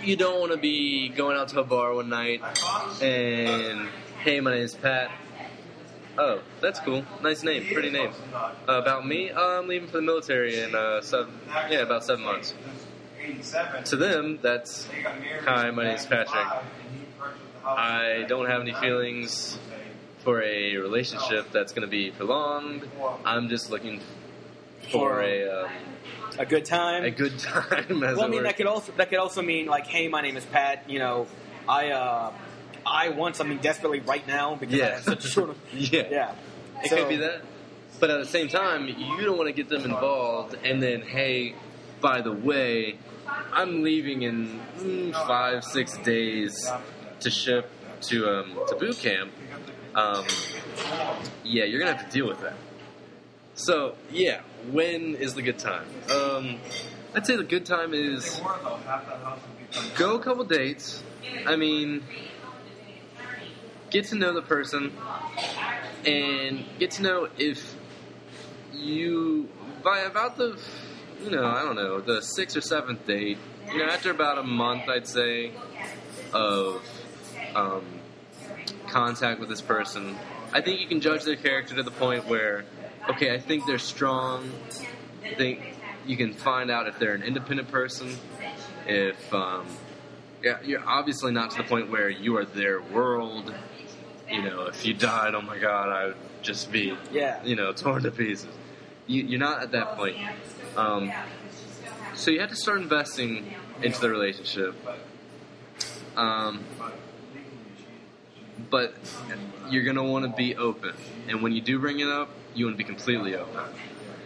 [0.03, 2.41] you don't want to be going out to a bar one night
[3.01, 3.89] and,
[4.23, 5.11] hey, my name's Pat.
[6.17, 7.05] Oh, that's cool.
[7.21, 7.65] Nice name.
[7.73, 8.11] Pretty name.
[8.33, 9.31] Uh, about me?
[9.31, 11.33] Uh, I'm leaving for the military in uh, seven,
[11.69, 12.53] yeah, about seven months.
[13.85, 14.87] To them, that's,
[15.45, 16.47] hi, my name's Patrick.
[17.63, 19.57] I don't have any feelings
[20.23, 22.89] for a relationship that's going to be prolonged.
[23.23, 24.01] I'm just looking
[24.91, 25.71] for a, um,
[26.37, 27.03] A good time.
[27.03, 28.03] a good time.
[28.03, 30.37] As well, I mean, that could also that could also mean like, hey, my name
[30.37, 30.89] is Pat.
[30.89, 31.27] You know,
[31.67, 32.31] I uh,
[32.85, 34.89] I want something desperately right now because I Yeah.
[34.95, 35.49] have such a short.
[35.51, 36.03] Of, yeah.
[36.09, 36.35] yeah,
[36.83, 37.41] It So- could be that.
[37.99, 41.55] But at the same time, you don't want to get them involved and then, hey,
[41.99, 42.97] by the way,
[43.51, 46.71] I'm leaving in mm, five, six days
[47.19, 47.69] to ship
[48.03, 49.31] to um, to boot camp.
[49.95, 50.23] Um,
[51.43, 52.53] yeah, you're gonna have to deal with that.
[53.59, 54.39] So yeah,
[54.71, 55.85] when is the good time?
[56.09, 56.59] Um,
[57.13, 58.39] I'd say the good time is
[59.95, 61.03] go a couple dates.
[61.45, 62.03] I mean,
[63.89, 64.93] get to know the person
[66.05, 67.75] and get to know if
[68.73, 69.49] you
[69.83, 70.57] by about the
[71.21, 73.37] you know I don't know the sixth or seventh date.
[73.73, 75.51] You know, after about a month, I'd say
[76.31, 76.81] of
[77.55, 77.83] um,
[78.87, 80.17] contact with this person,
[80.53, 82.65] I think you can judge their character to the point where,
[83.09, 84.51] okay, I think they're strong.
[85.23, 88.15] I think you can find out if they're an independent person.
[88.87, 89.67] If um,
[90.43, 93.53] yeah, you're obviously not to the point where you are their world.
[94.29, 97.43] You know, if you died, oh my god, I would just be yeah.
[97.43, 98.47] you know, torn to pieces.
[99.07, 100.17] You, you're not at that point.
[100.77, 101.11] Um,
[102.15, 104.75] so you have to start investing into the relationship.
[106.15, 106.63] Um,
[108.69, 108.93] but
[109.69, 110.93] you're to want to be open.
[111.27, 113.63] And when you do bring it up, you want to be completely open.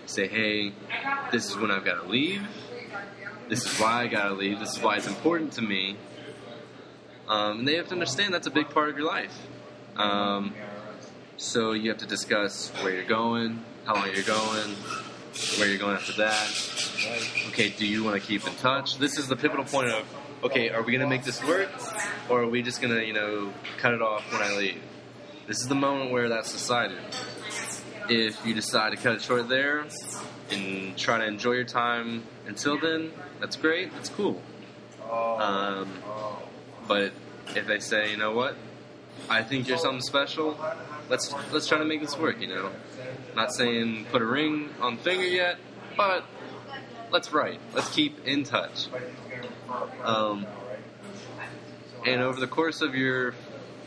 [0.06, 0.74] Say, hey,
[1.32, 2.42] this is when I've got to leave.
[3.50, 4.60] This is why I got to leave.
[4.60, 5.98] This is why it's important to me.
[7.28, 9.36] Um, and they have to understand that's a big part of your life.
[9.96, 10.54] Um,
[11.38, 14.76] so you have to discuss where you're going, how long you're going,
[15.58, 17.50] where you're going after that.
[17.50, 18.98] Okay, do you want to keep in touch?
[18.98, 20.06] This is the pivotal point of
[20.44, 21.70] okay, are we going to make this work,
[22.30, 24.82] or are we just to you know cut it off when I leave?
[25.48, 27.00] This is the moment where that's decided.
[28.10, 29.86] If you decide to cut it short there
[30.52, 33.94] and try to enjoy your time until then, that's great.
[33.94, 34.42] That's cool.
[35.12, 35.90] Um,
[36.88, 37.14] but
[37.56, 38.56] if they say, you know what,
[39.30, 40.58] I think you're something special.
[41.10, 42.42] Let's let's try to make this work.
[42.42, 42.72] You know,
[43.36, 45.58] not saying put a ring on finger yet,
[45.96, 46.24] but
[47.12, 47.60] let's write.
[47.74, 48.88] Let's keep in touch.
[50.04, 50.46] Um,
[52.06, 53.34] and over the course of your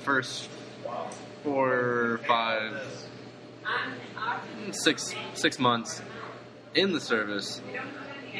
[0.04, 0.48] first
[1.42, 2.82] four, five,
[4.72, 6.02] six, six months
[6.74, 7.60] in the service,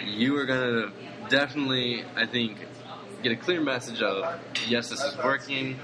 [0.05, 0.93] you are gonna
[1.29, 2.59] definitely, I think,
[3.23, 5.79] get a clear message of yes, this is working.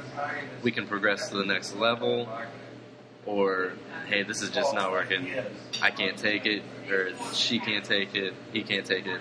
[0.62, 2.28] We can progress to the next level,
[3.26, 3.72] or
[4.06, 5.28] hey, this is just not working.
[5.80, 8.34] I can't take it, or she can't take it.
[8.52, 9.20] He can't take it.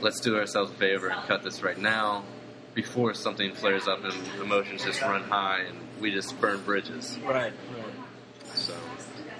[0.00, 2.24] Let's do ourselves a favor and cut this right now.
[2.74, 7.18] Before something flares up and emotions just run high and we just burn bridges.
[7.24, 7.52] Right.
[8.54, 8.74] So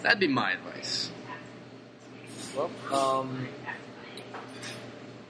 [0.02, 1.10] that'd be my advice.
[2.56, 3.48] Well, um,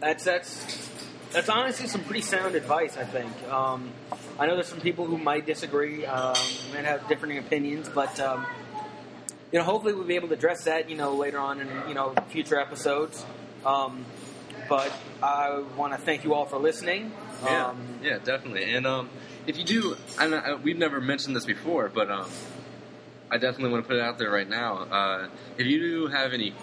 [0.01, 0.91] that's that's
[1.33, 2.97] that's honestly some pretty sound advice.
[2.97, 3.31] I think.
[3.49, 3.93] Um,
[4.39, 6.35] I know there's some people who might disagree, um,
[6.73, 8.47] might have differing opinions, but um,
[9.53, 11.95] you know, hopefully we'll be able to address that, you know, later on in you
[11.95, 13.25] know future episodes.
[13.65, 14.05] Um,
[14.71, 17.13] but I want to thank you all for listening.
[17.45, 18.73] Yeah, Um, yeah, definitely.
[18.73, 19.11] And um,
[19.47, 22.31] if you do, and I, we've never mentioned this before, but um,
[23.31, 24.75] I definitely want to put it out there right now.
[24.79, 26.55] Uh, if you do have any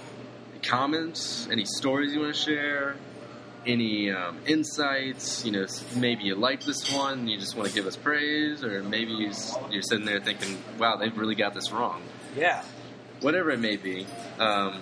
[0.63, 2.95] comments, any stories you want to share,
[3.65, 5.65] any um, insights, you know,
[5.97, 9.33] maybe you like this one, you just want to give us praise, or maybe you,
[9.69, 12.01] you're sitting there thinking, "Wow, they've really got this wrong."
[12.37, 12.63] yeah.
[13.19, 14.05] Whatever it may be.
[14.39, 14.79] Um,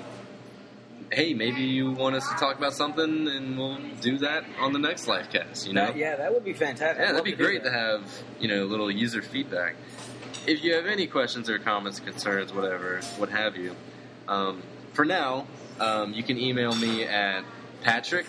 [1.15, 4.79] hey, maybe you want us to talk about something, and we'll do that on the
[4.79, 5.65] next live cast.
[5.65, 6.99] You know, That, yeah, that would be fantastic.
[6.99, 7.69] yeah, that'd be great that.
[7.69, 9.75] to have, you know, a little user feedback.
[10.45, 13.75] If you have any questions or comments, concerns, whatever, what have you,
[14.27, 14.61] um,
[14.93, 15.47] for now,
[15.79, 17.45] um, you can email me at
[17.81, 18.25] Patrick,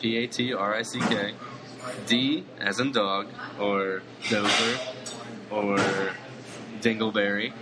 [0.00, 1.34] P A T R I C K,
[2.06, 3.26] D as in dog,
[3.58, 4.78] or Dover,
[5.50, 5.76] or
[6.80, 7.52] Dingleberry,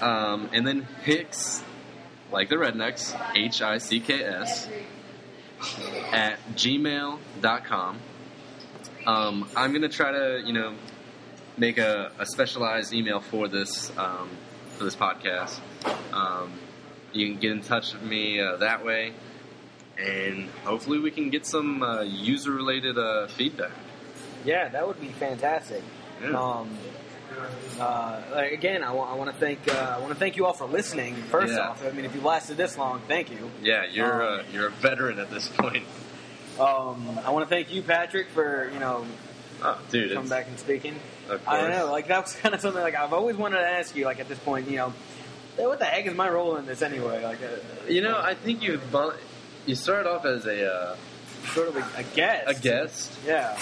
[0.00, 1.62] um, and then Hicks,
[2.32, 4.68] like the rednecks, H I C K S,
[6.12, 7.98] at gmail.com.
[9.06, 10.74] Um, I'm going to try to, you know,
[11.56, 14.30] make a, a specialized email for this um,
[14.76, 15.60] for this podcast.
[16.12, 16.52] Um,
[17.12, 19.12] you can get in touch with me uh, that way,
[19.98, 23.72] and hopefully we can get some uh, user-related uh, feedback.
[24.44, 25.82] Yeah, that would be fantastic.
[26.22, 26.30] Yeah.
[26.30, 26.76] Um,
[27.80, 31.14] uh, again, I want to thank uh, I want to thank you all for listening.
[31.14, 31.68] First Yeah.
[31.70, 33.50] off, I mean, if you lasted this long, thank you.
[33.62, 35.84] Yeah, you're Um, uh, you're a veteran at this point.
[36.60, 39.04] Um, I want to thank you, Patrick, for you know
[39.64, 40.96] Oh, dude, coming back and speaking.
[41.46, 43.94] I don't know, like that was kind of something like I've always wanted to ask
[43.96, 44.04] you.
[44.04, 44.92] Like at this point, you know,
[45.56, 47.22] what the heck is my role in this anyway?
[47.22, 48.80] Like, uh, You know, I think you
[49.66, 50.96] you started off as a uh,
[51.54, 52.44] sort of a, a guest.
[52.58, 53.56] a guest, Yeah.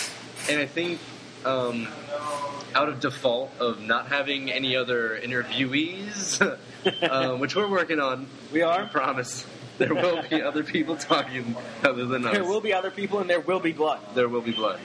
[0.49, 0.99] and I think
[1.45, 1.89] um,
[2.75, 6.41] out of default of not having any other interviewees,
[7.11, 8.89] um, which we're working on, We I are.
[8.89, 9.47] promise
[9.79, 12.33] there will be other people talking other than us.
[12.35, 14.01] There will be other people, and there will be blood.
[14.15, 14.79] There will be blood.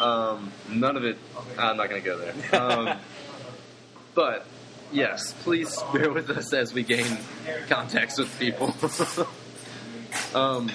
[0.00, 1.18] Um, none of it.
[1.58, 2.60] I'm not going to go there.
[2.60, 2.98] Um,
[4.14, 4.46] but
[4.92, 7.18] yes, please bear with us as we gain
[7.68, 8.74] contacts with people.
[10.34, 10.70] um,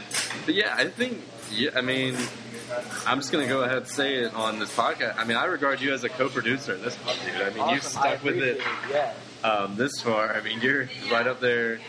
[0.45, 1.21] but yeah, I think.
[1.51, 2.15] Yeah, I mean,
[3.05, 5.17] I'm just going to go ahead and say it on this podcast.
[5.17, 7.35] I mean, I regard you as a co-producer in this dude.
[7.41, 8.01] I mean, you Awesome.
[8.03, 9.13] I stuck with it appreciate Yeah.
[9.49, 10.33] um, this far.
[10.35, 11.81] I mean, you're right up there, and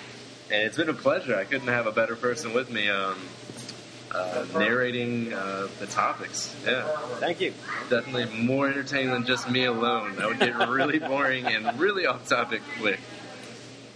[0.62, 1.36] it's been a pleasure.
[1.36, 3.16] I couldn't have a better person with me um,
[4.12, 6.54] uh, narrating uh, the topics.
[6.64, 6.84] Yeah,
[7.18, 7.52] Thank you.
[7.90, 10.16] definitely more entertaining than just me alone.
[10.16, 13.00] That would get really boring and really off topic quick.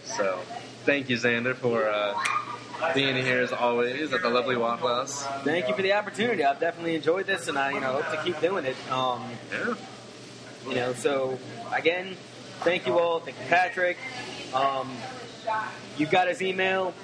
[0.05, 0.41] So,
[0.85, 2.15] thank you, Xander, for uh,
[2.95, 5.25] being here as always at the lovely Waffle House.
[5.45, 6.45] Thank you for the opportunity.
[6.45, 8.77] I've definitely enjoyed this, and I, you know, hope to keep doing it.
[8.91, 9.75] Um, Yeah.
[10.69, 11.39] you know, so
[11.75, 12.17] again,
[12.61, 13.21] thank you all.
[13.21, 13.97] Thank you, Patrick.
[14.55, 14.91] Um,
[15.97, 16.95] you got his email.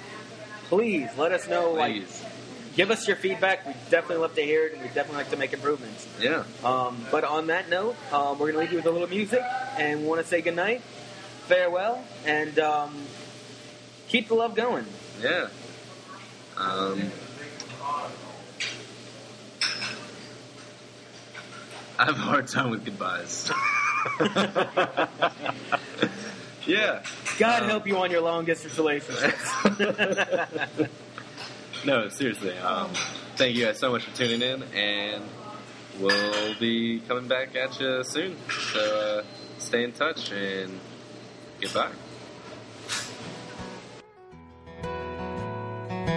[0.69, 1.73] Please let us know.
[1.73, 2.23] Like, Please.
[2.75, 3.65] give us your feedback.
[3.67, 6.07] We definitely love to hear it, and we definitely like to make improvements.
[6.19, 6.43] Yeah.
[6.63, 9.43] Um, but on that note, um, we're gonna leave you with a little music,
[9.77, 10.81] and we want to say goodnight,
[11.47, 12.95] farewell, and um,
[14.07, 14.85] keep the love going.
[15.21, 15.47] Yeah.
[16.57, 17.11] Um,
[21.97, 23.51] I have a hard time with goodbyes.
[26.65, 27.03] yeah.
[27.37, 29.51] God Um, help you on your long distance relationships.
[31.85, 32.57] no, seriously.
[32.57, 32.91] Um,
[33.35, 35.23] thank you guys so much for tuning in, and
[35.99, 38.35] we'll be coming back at you soon.
[38.73, 39.23] So uh,
[39.57, 40.79] stay in touch and
[41.61, 41.91] goodbye.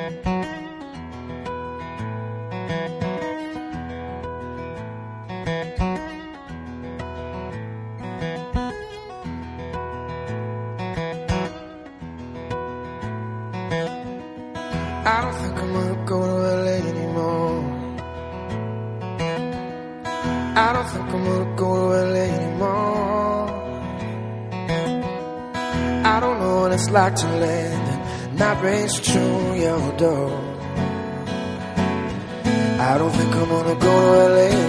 [0.08, 0.12] I
[15.20, 17.58] don't think I'm gonna go to LA anymore.
[20.56, 23.48] I don't think I'm gonna go to LA anymore.
[26.06, 29.37] I don't know what it's like to land and not race through
[32.80, 34.67] I don't think I'm gonna go to LA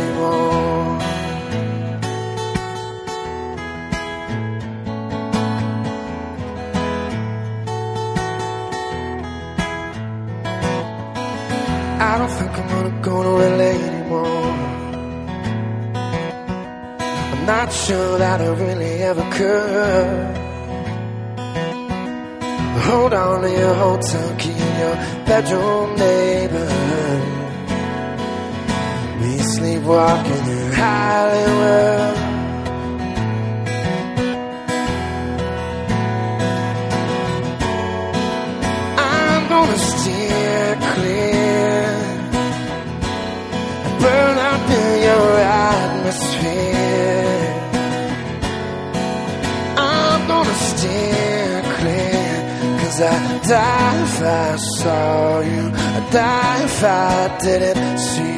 [53.00, 55.72] cause I'd die if I saw you.
[55.74, 58.38] I'd die if I didn't see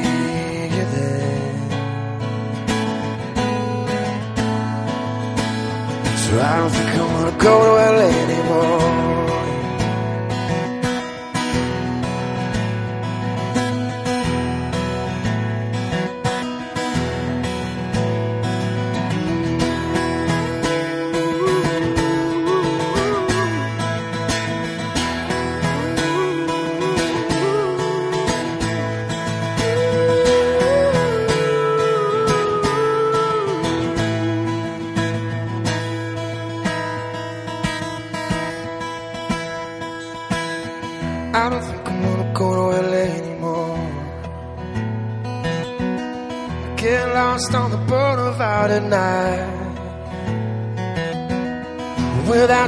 [0.76, 1.32] you there.
[6.24, 9.01] So I don't think I wanna go to LA anymore.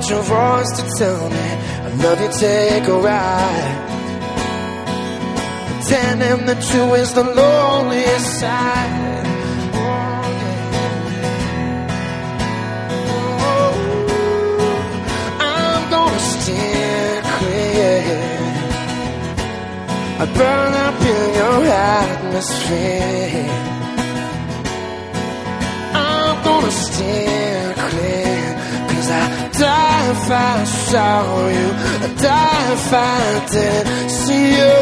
[0.10, 3.76] Your voice to tell me, I love you, take a ride.
[5.70, 9.26] Pretending that you is the loneliest side.
[9.74, 10.74] Oh, yeah.
[13.50, 13.76] Oh,
[15.40, 18.04] I'm gonna steer clear.
[20.20, 21.60] I burn up in your
[22.04, 23.50] atmosphere.
[25.96, 27.33] I'm gonna I
[29.60, 31.68] die if I saw you.
[32.06, 34.78] I die if I didn't see you.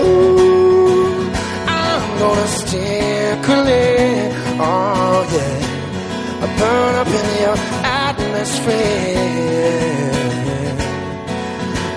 [1.67, 4.31] I'm gonna steer clear.
[4.59, 6.43] Oh yeah.
[6.43, 7.57] I burn up in your
[8.05, 9.31] atmosphere.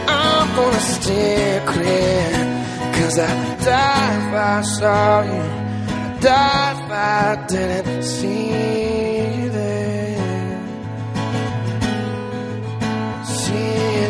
[0.08, 2.24] I'm gonna steer clear.
[2.96, 3.30] Cause I
[3.70, 5.44] die if I saw you.
[5.96, 8.73] I die if I didn't see you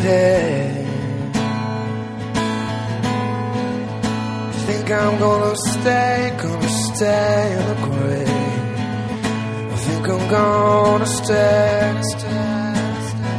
[0.05, 0.85] There.
[4.67, 8.29] Think I'm gonna stay, gonna stay in the grave.
[9.73, 12.75] I think I'm gonna stay, stay,
[13.09, 13.33] stay.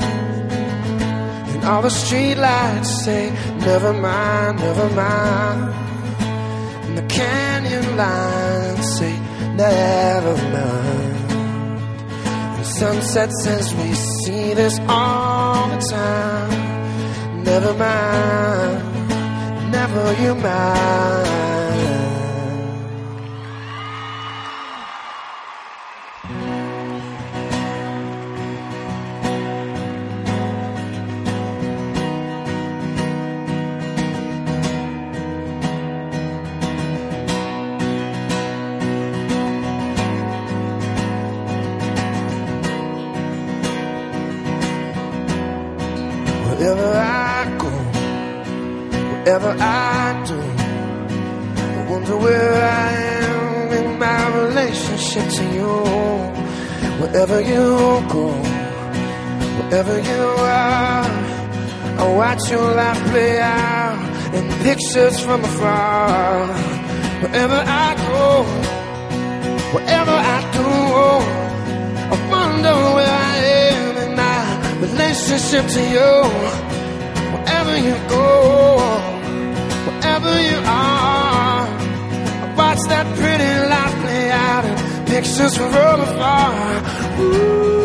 [1.53, 3.29] And all the streetlights say,
[3.59, 5.71] never mind, never mind.
[6.85, 9.19] And the canyon lines say,
[9.53, 11.25] never mind.
[12.65, 16.64] Sunset says, we see this all the time.
[17.55, 21.64] Never mind, never you mind.
[57.15, 57.65] Wherever you
[58.11, 58.27] go,
[59.57, 61.05] wherever you are,
[61.97, 66.47] I watch your life play out in pictures from afar.
[67.21, 68.43] Wherever I go,
[69.75, 70.67] wherever I do,
[72.11, 73.37] I wonder where I
[73.71, 76.11] am in my relationship to you.
[77.31, 78.27] Wherever you go,
[79.87, 81.63] wherever you are,
[82.43, 87.04] I watch that pretty life play out in pictures from afar.
[87.17, 87.84] Ooh.